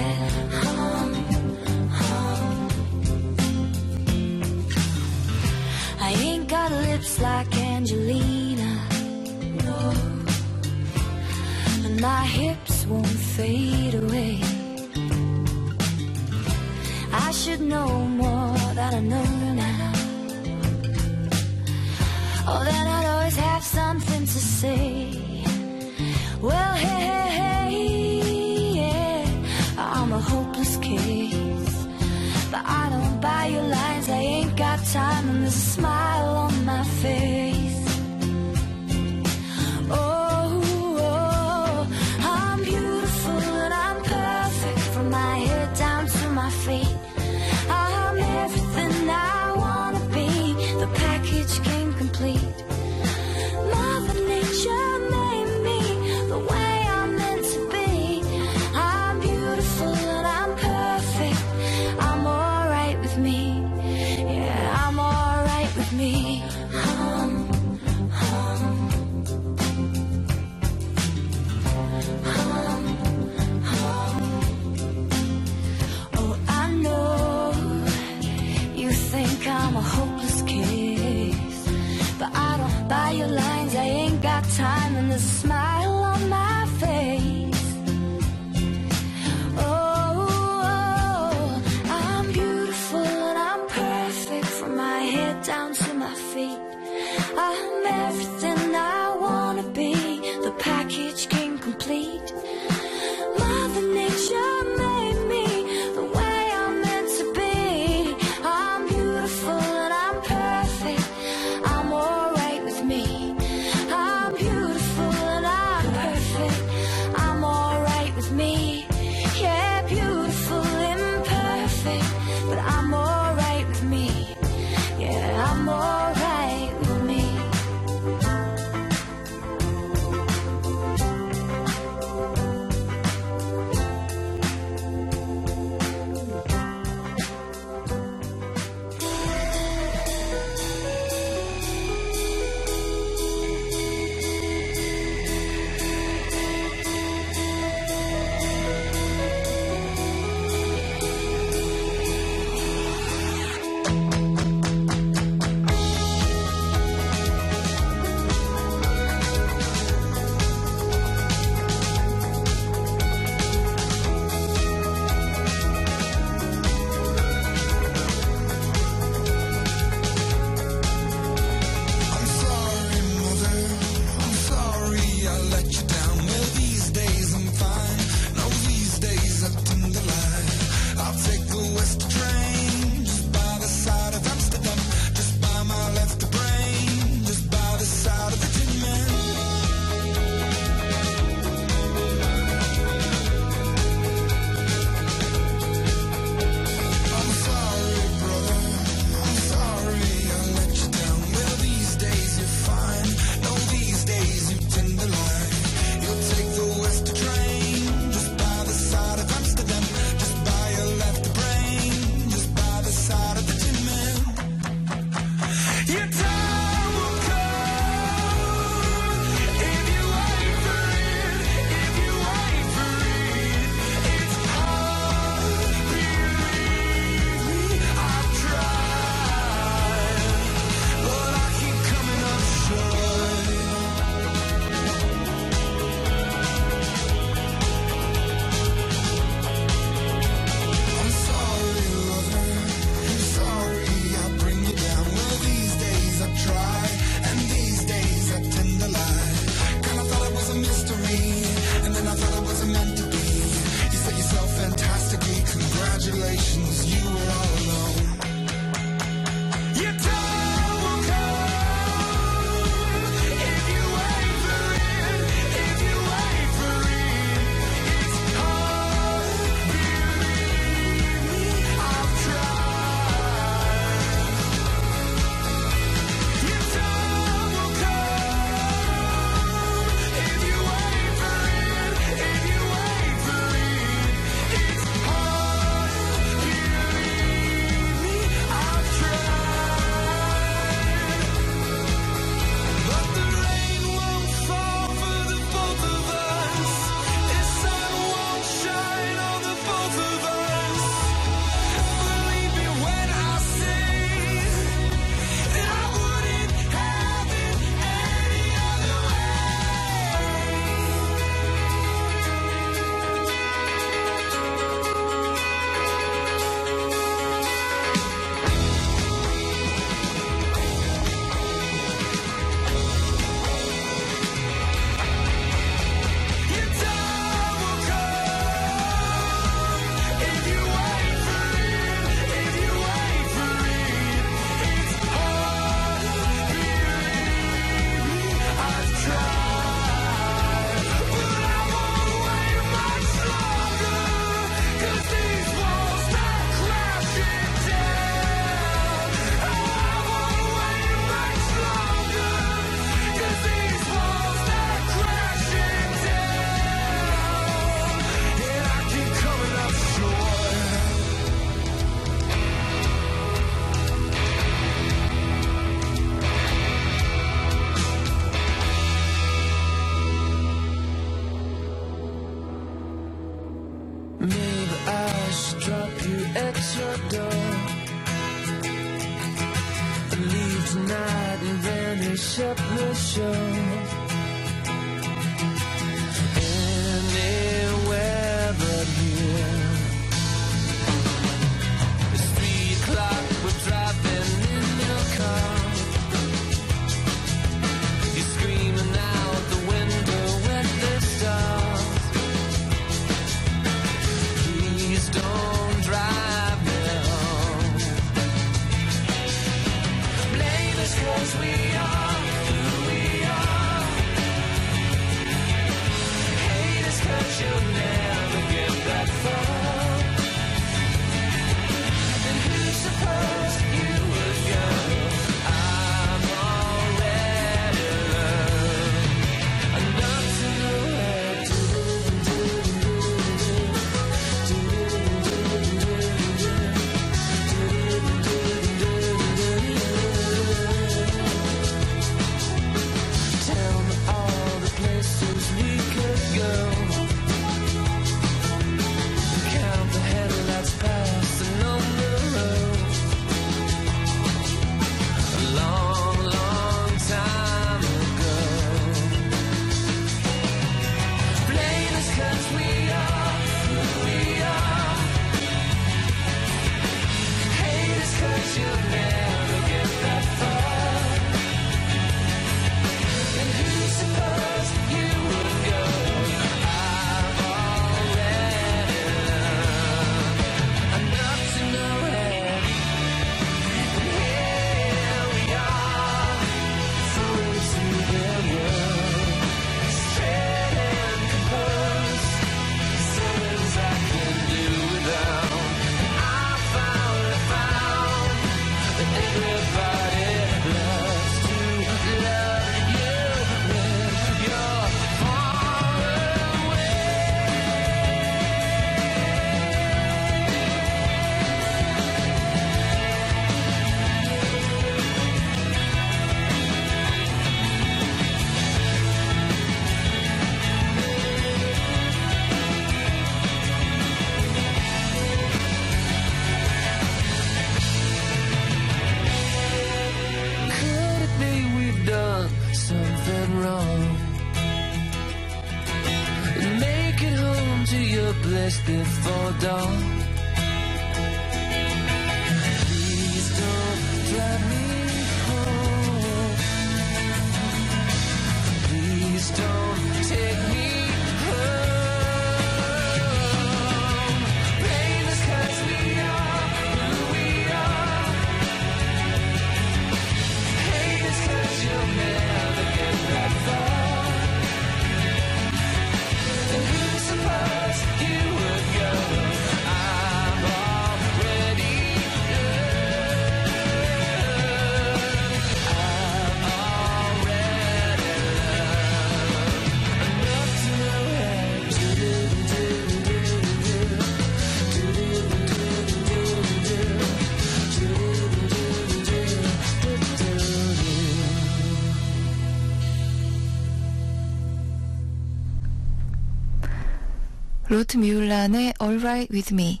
[598.10, 600.00] 로트 뮤울란의 All Right With Me,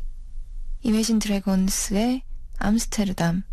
[0.82, 2.22] 이매진 드래곤스의
[2.58, 3.44] 암스테르담,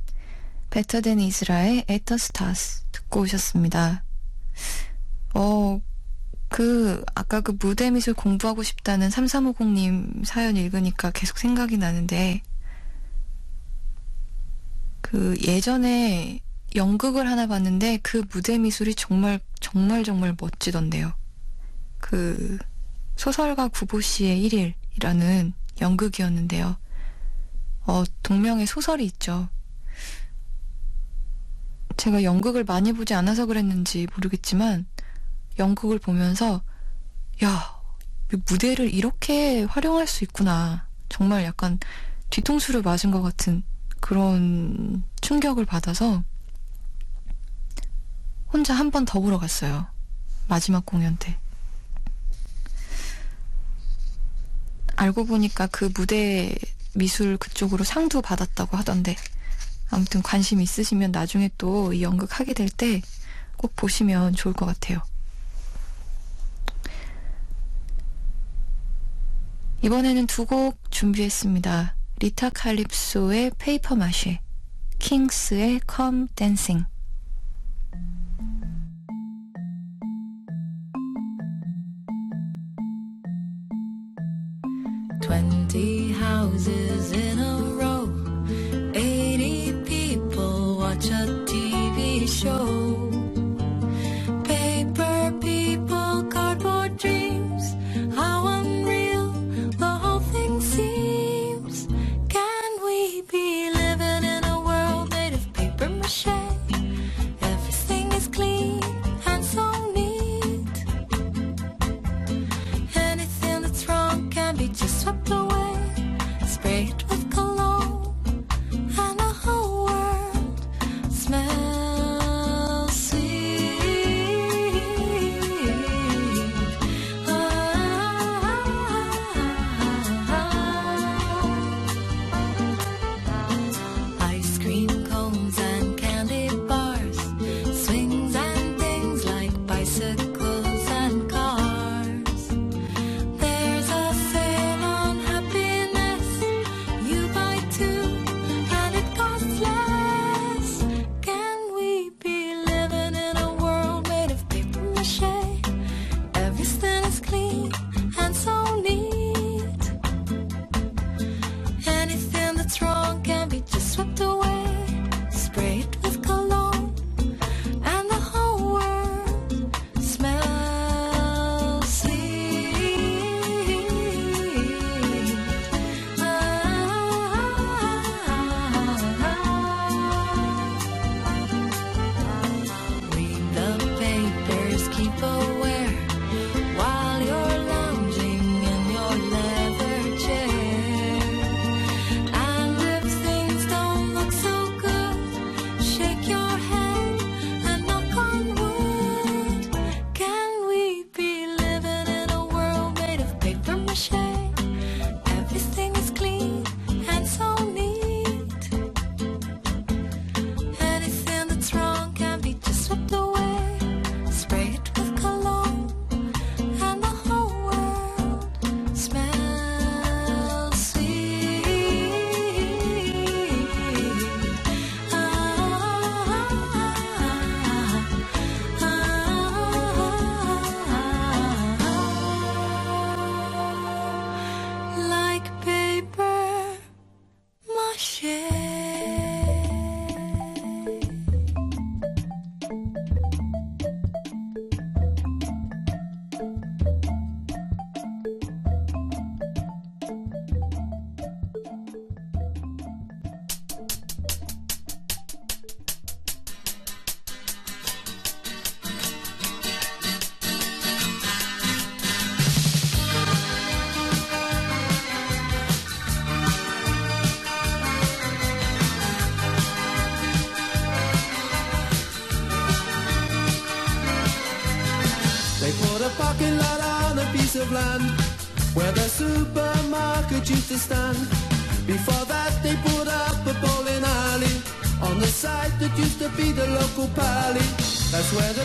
[0.72, 4.04] 베터 댄 에즈라의 At the Stars 듣고 오셨습니다.
[5.36, 5.80] 어,
[6.50, 12.42] 그, 아까 그 무대 미술 공부하고 싶다는 3350님 사연 읽으니까 계속 생각이 나는데,
[15.02, 16.40] 그 예전에
[16.76, 21.14] 연극을 하나 봤는데 그 무대 미술이 정말, 정말, 정말 멋지던데요.
[22.00, 22.58] 그,
[23.18, 26.78] 소설가 구보 씨의 1일이라는 연극이었는데요.
[27.86, 29.50] 어, 동명의 소설이 있죠.
[31.98, 34.86] 제가 연극을 많이 보지 않아서 그랬는지 모르겠지만,
[35.58, 36.62] 연극을 보면서,
[37.44, 37.82] 야,
[38.32, 40.88] 이 무대를 이렇게 활용할 수 있구나.
[41.10, 41.80] 정말 약간
[42.30, 43.64] 뒤통수를 맞은 것 같은
[44.00, 46.24] 그런 충격을 받아서,
[48.54, 49.88] 혼자 한 번 더 보러 갔어요.
[50.48, 51.38] 마지막 공연 때.
[54.98, 56.56] 알고 보니까 그 무대
[56.94, 59.16] 미술 그쪽으로 상도 받았다고 하던데
[59.90, 63.02] 아무튼 관심 있으시면 나중에 또 이 연극 하게 될 때
[63.58, 65.02] 꼭 보시면 좋을 것 같아요.
[69.84, 71.96] 이번에는 두 곡 준비했습니다.
[72.20, 74.42] 리타 칼립소의 Paper Mache,
[75.00, 76.86] 킹스의 컴 댄싱.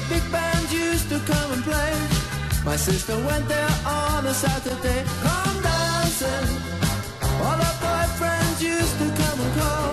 [0.08, 1.92] Big band used to come and play.
[2.64, 5.04] My sister went there on a Saturday.
[5.22, 6.46] Come dancing.
[7.44, 9.92] All our boyfriends used to come and call.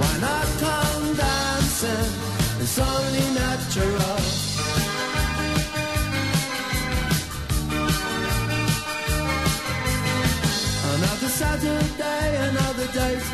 [0.00, 2.10] Why not come dancing?
[2.62, 4.18] It's only natural.
[10.94, 13.24] Another Saturday, another date.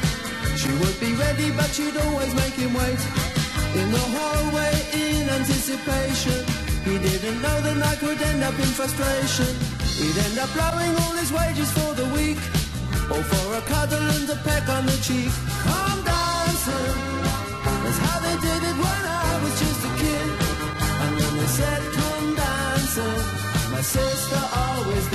[0.56, 3.34] She would be ready, but she'd always make him wait.
[3.74, 6.40] In the hallway, in anticipation.
[6.84, 9.51] He didn't know the night would end up in frustration.
[9.98, 12.38] He'd end up blowing all his wages for the week.
[13.10, 15.32] Or for a cuddle and a peck on the cheek.
[15.66, 16.94] Come dancing.
[17.82, 20.28] That's how they did it when I was just a kid.
[21.02, 23.20] And when they said come dancing,
[23.74, 25.13] my sister always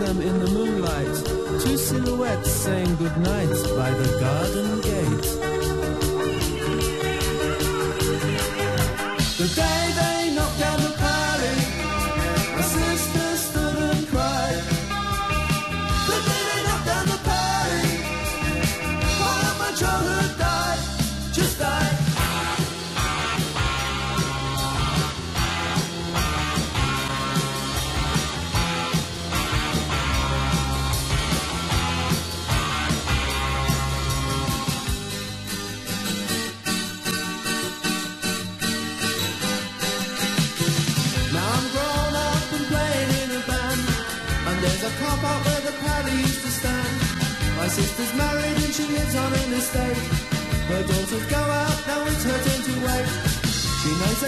[0.00, 1.14] them in the moonlight,
[1.62, 5.26] two silhouettes saying goodnight by the garden gate.
[9.36, 9.79] The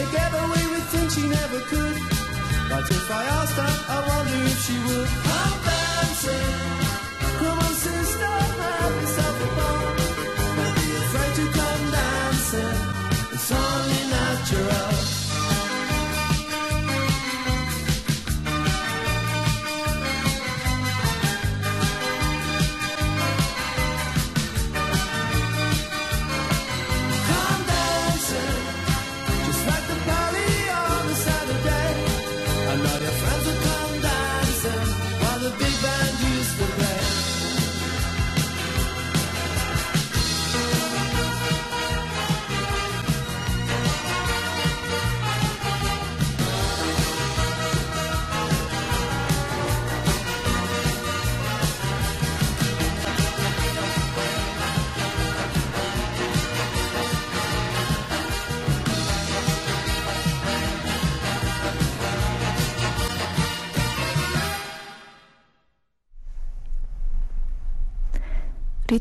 [0.02, 1.96] They get away with things she never could.
[2.68, 5.08] But if I asked her, I wonder if she would.
[5.24, 6.71] I'm dancing.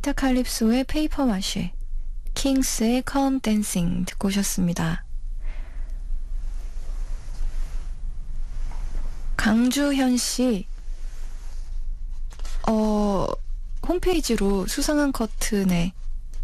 [0.01, 1.73] 리타 칼립소의 Paper Mache,
[2.33, 5.05] 킹크스의 Come Dancing 듣고 오셨습니다.
[9.37, 10.65] 강주현 씨,
[12.67, 13.27] 어,
[13.87, 15.93] 홈페이지로 수상한 커튼의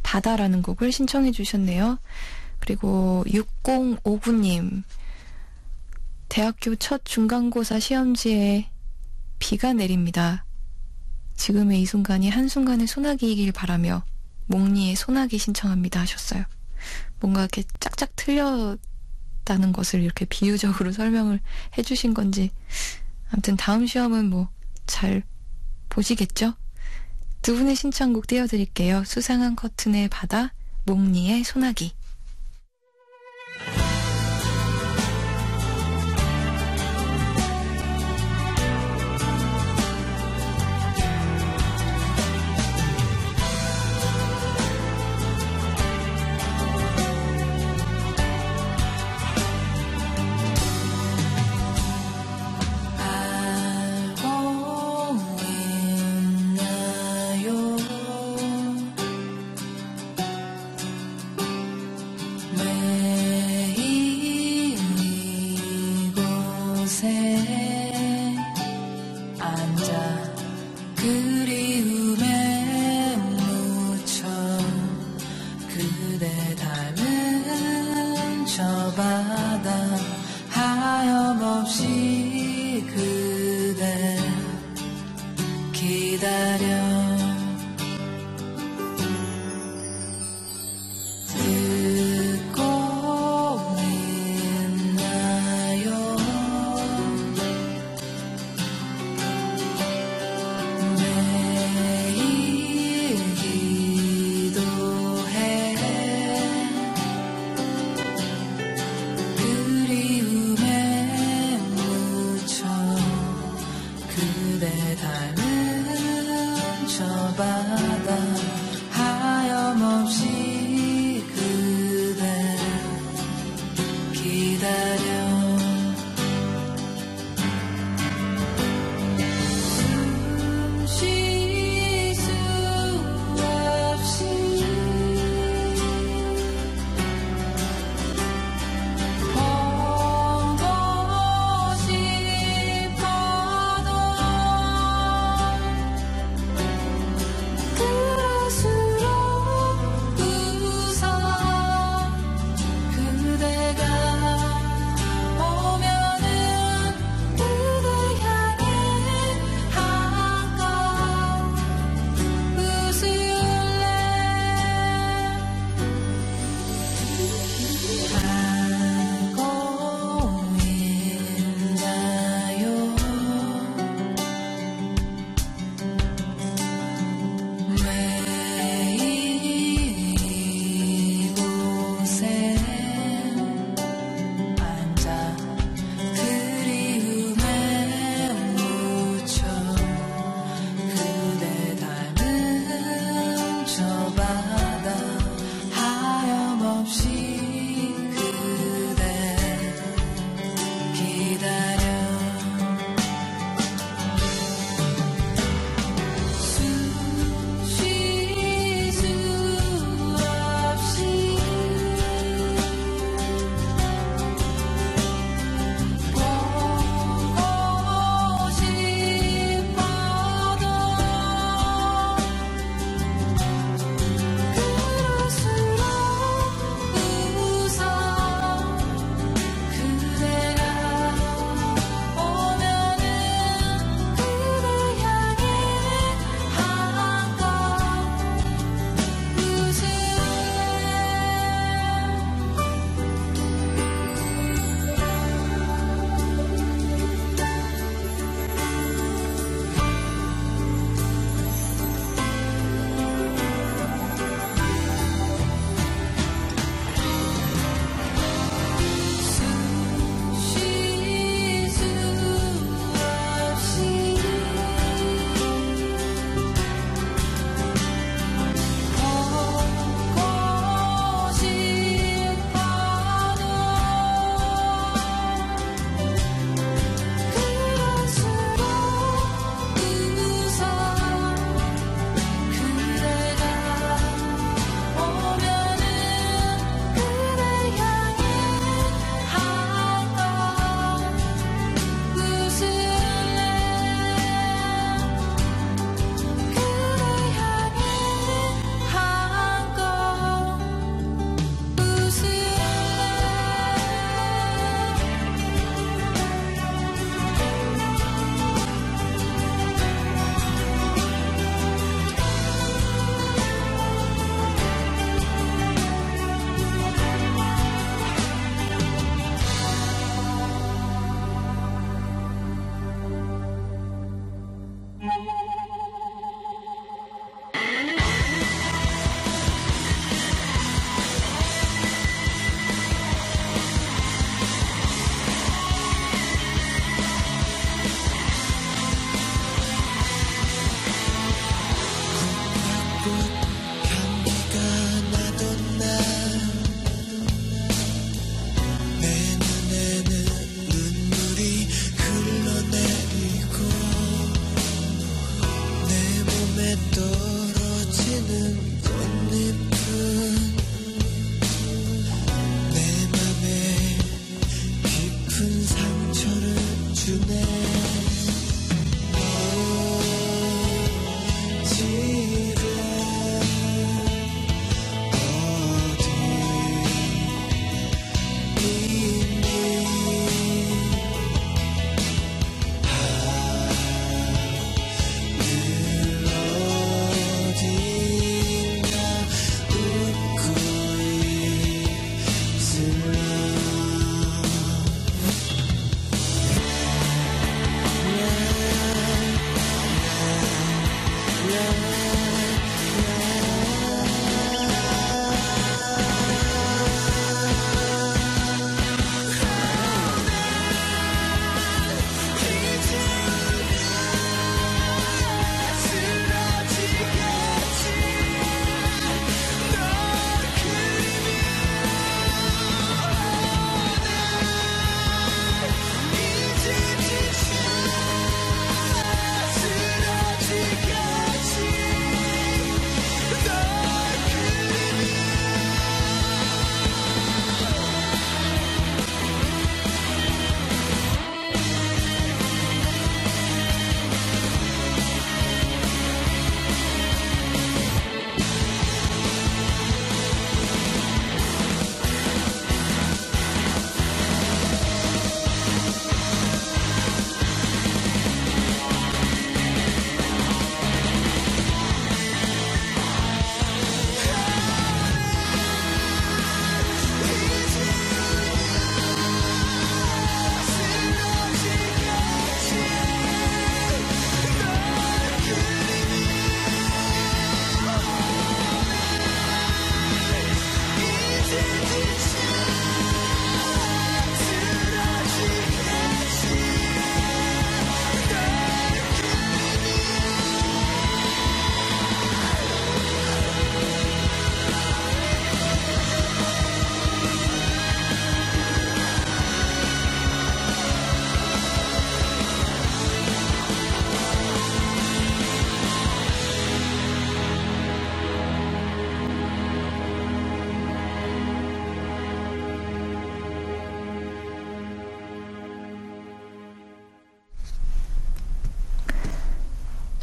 [0.03, 1.97] 바다라는 곡을 신청해 주셨네요.
[2.59, 4.83] 그리고 6059님,
[6.29, 8.69] 대학교 첫 중간고사 시험지에
[9.39, 10.46] 비가 내립니다.
[11.37, 14.03] 지금의 이 순간이 한순간의 소나기이길 바라며
[14.47, 16.43] 몽니의 소나기 신청합니다 하셨어요.
[17.19, 21.39] 뭔가 이렇게 짝짝 틀렸다는 것을 이렇게 비유적으로 설명을
[21.77, 22.51] 해주신 건지
[23.31, 24.57] 아무튼 다음 시험은 뭐
[24.87, 25.21] 잘
[25.89, 26.55] 보시겠죠?
[27.43, 29.03] 두 분의 신청곡 띄워드릴게요.
[29.03, 30.53] 수상한 커튼의 바다,
[30.85, 31.93] 몽니의 소나기.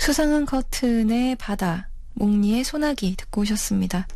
[0.05, 4.07] 수상한 커튼의 바다, 몽니의 소나기 듣고 오셨습니다.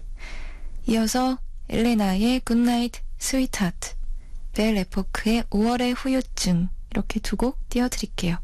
[0.86, 1.38] 이어서
[1.70, 3.94] 엘레나의 Goodnight Sweetheart,
[4.52, 8.36] 벨 에포크의 5월의 후유증 이렇게 두 곡 띄워드릴게요.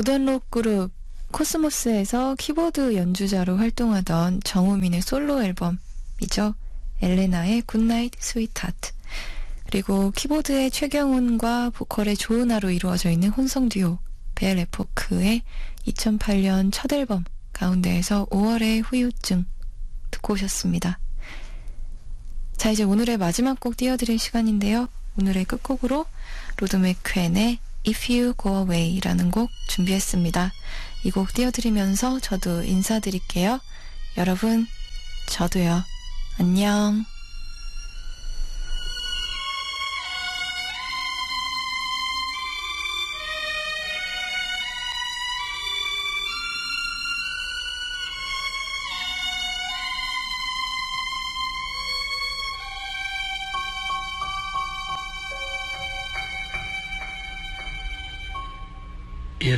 [0.00, 0.90] 모던록 그룹
[1.30, 6.54] 코스모스에서 키보드 연주자로 활동하던 정우민의 솔로 앨범이죠.
[7.02, 8.92] 엘레나의 Goodnight Sweetheart.
[9.66, 13.98] 그리고 키보드의 최경훈과 보컬의 조은아로 이루어져 있는 혼성 듀오
[14.34, 15.42] 벨 에포크의
[15.86, 19.44] 2008년 첫 앨범 가운데에서 5월의 후유증
[20.10, 20.98] 듣고 오셨습니다.
[22.56, 24.88] 자, 이제 오늘의 마지막 곡 띄워드릴 시간인데요.
[25.18, 26.06] 오늘의 끝곡으로
[26.56, 30.52] 로드 맥 퀸의 If You Go Away라는 곡 준비했습니다.
[31.04, 33.60] 이 곡 띄워드리면서 저도 인사드릴게요.
[34.18, 34.66] 여러분,
[35.28, 35.82] 저도요.
[36.38, 37.04] 안녕.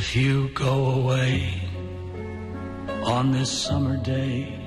[0.05, 1.61] If you go away
[3.05, 4.59] on this summer day,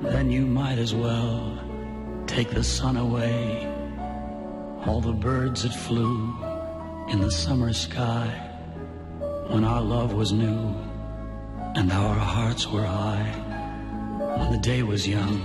[0.00, 1.58] then you might as well
[2.28, 3.66] take the sun away.
[4.86, 6.32] All the birds that flew
[7.08, 8.28] in the summer sky
[9.48, 10.72] when our love was new
[11.74, 13.32] and our hearts were high.
[14.38, 15.36] When the day was young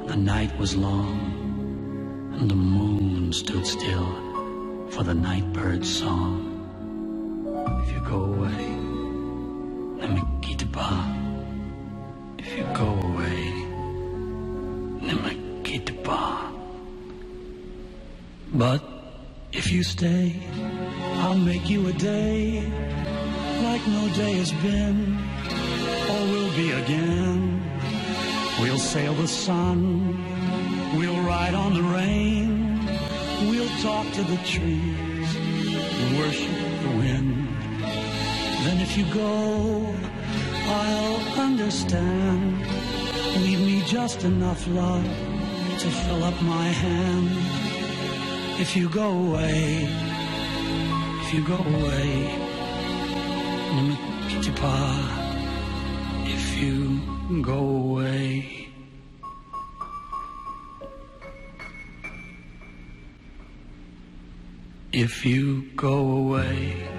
[0.00, 1.16] and the night was long
[2.34, 4.10] and the moon stood still
[4.90, 6.53] for the night bird's song.
[7.66, 8.66] If you go away,
[10.00, 11.04] let me get the bar.
[12.38, 13.40] If you go away,
[15.02, 16.52] let me get the bar.
[18.52, 18.82] But
[19.52, 20.34] if you stay,
[21.22, 22.70] I'll make you a day
[23.62, 25.16] like no day has been
[26.10, 27.62] or will be again.
[28.60, 32.86] We'll sail the sun, we'll ride on the rain,
[33.50, 35.30] we'll talk to the trees,
[36.18, 36.73] worship.
[38.64, 39.94] Then if you go,
[40.66, 42.66] I'll understand.
[43.44, 45.04] Leave me just enough love
[45.80, 47.28] to fill up my hand.
[48.60, 49.88] If you go away,
[51.22, 52.54] if you go away,
[56.24, 58.68] if you go away.
[64.92, 66.93] If you go away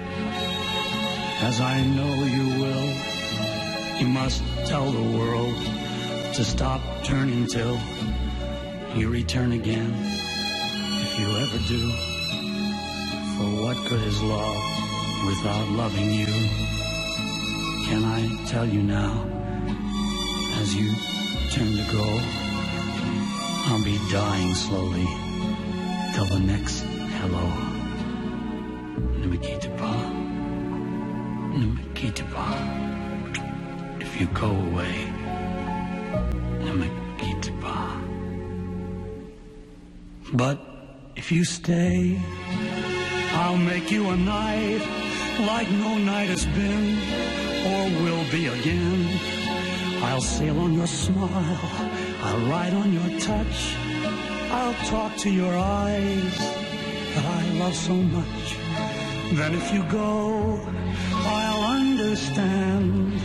[1.42, 2.94] as I know you will.
[4.00, 5.54] You must tell the world
[6.34, 7.78] to stop turning till
[8.94, 9.94] you return again.
[11.04, 11.90] If you ever do,
[13.36, 14.62] for what good is love
[15.26, 16.26] without loving you?
[17.86, 19.24] Can I tell you now,
[20.60, 20.90] as you
[21.52, 22.20] turn to go,
[23.68, 25.06] I'll be dying slowly
[26.14, 26.80] till the next
[27.20, 27.46] hello.
[29.20, 30.15] Nimikitapa.
[33.98, 34.94] If you go away,
[36.64, 37.78] Namakitaba.
[40.34, 40.58] But
[41.16, 42.20] if you stay,
[43.32, 44.82] I'll make you a night
[45.46, 46.98] like no night has been
[47.72, 49.18] or will be again.
[50.02, 51.58] I'll sail on your smile,
[52.22, 53.74] I'll ride on your touch,
[54.50, 56.38] I'll talk to your eyes
[57.14, 58.56] that I love so much.
[59.32, 60.60] Then if you go,
[61.26, 63.15] I'll understand.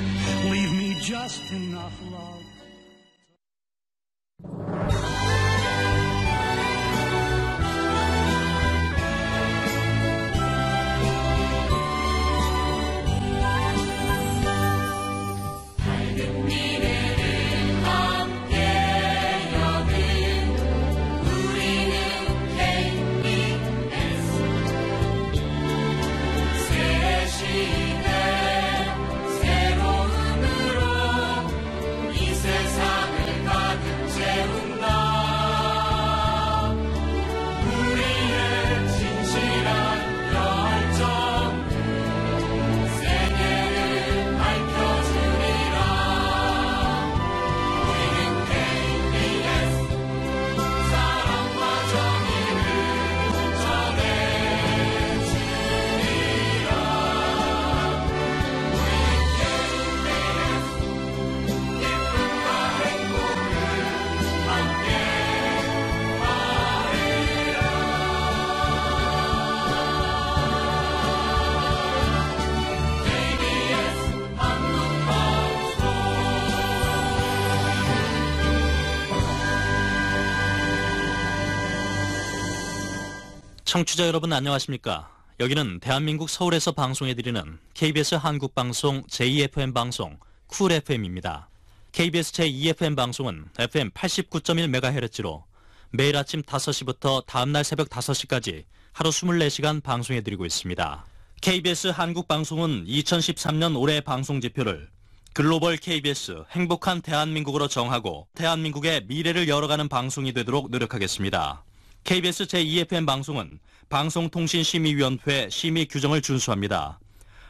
[83.72, 85.10] 청취자 여러분 안녕하십니까?
[85.40, 91.48] 여기는 대한민국 서울에서 방송해드리는 KBS 한국방송 제2FM 방송 쿨 FM입니다.
[91.94, 95.44] KBS 제2FM 방송은 FM 89.1MHz로
[95.92, 101.06] 매일 아침 5시부터 다음날 새벽 5시까지 하루 24시간 방송해드리고 있습니다.
[101.40, 104.90] KBS 한국방송은 2013년 올해 방송지표를
[105.32, 111.64] 글로벌 KBS 행복한 대한민국으로 정하고 대한민국의 미래를 열어가는 방송이 되도록 노력하겠습니다.
[112.04, 113.60] KBS 제2FM 방송은
[113.90, 117.00] 방송통신심의위원회 심의 규정을 준수합니다.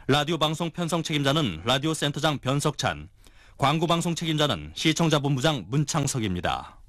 [0.07, 3.07] 라디오 방송 편성 책임자는 라디오 센터장 변석찬,
[3.57, 6.80] 광고 방송 책임자는 시청자본부장 문창석입니다.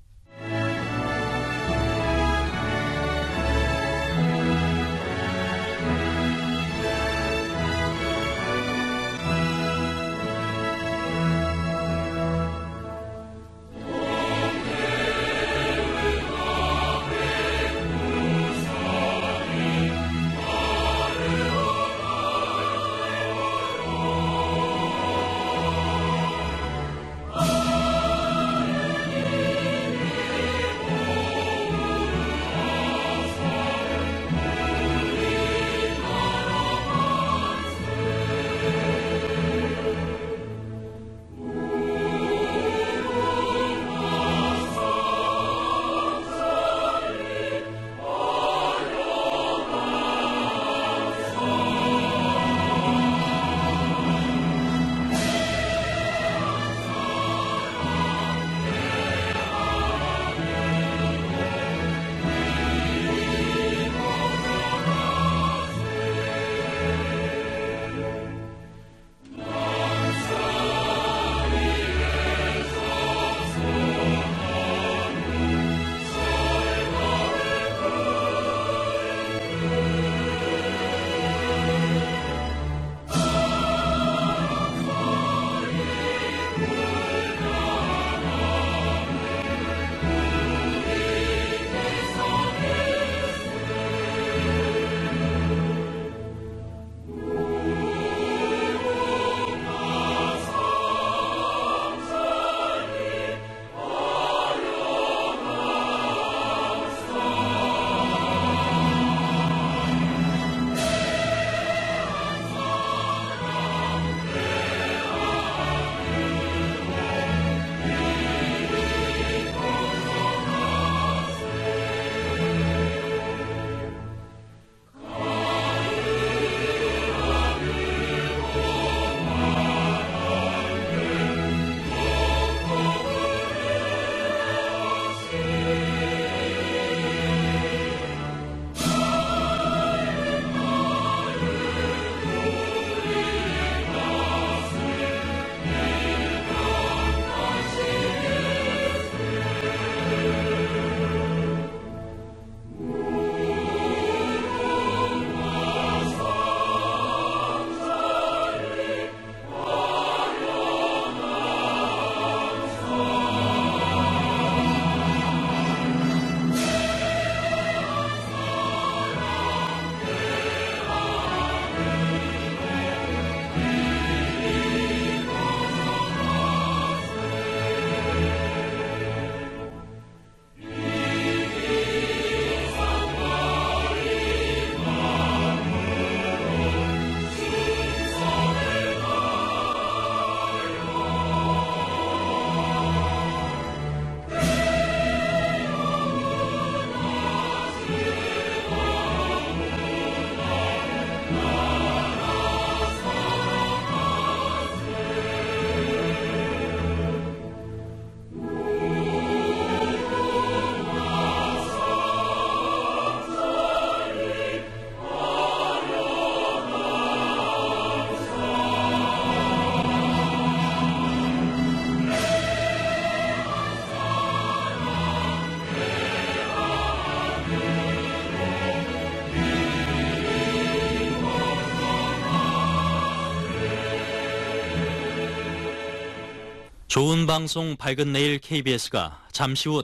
[236.93, 239.81] 좋은 방송 밝은 내일 KBS가 잠시 후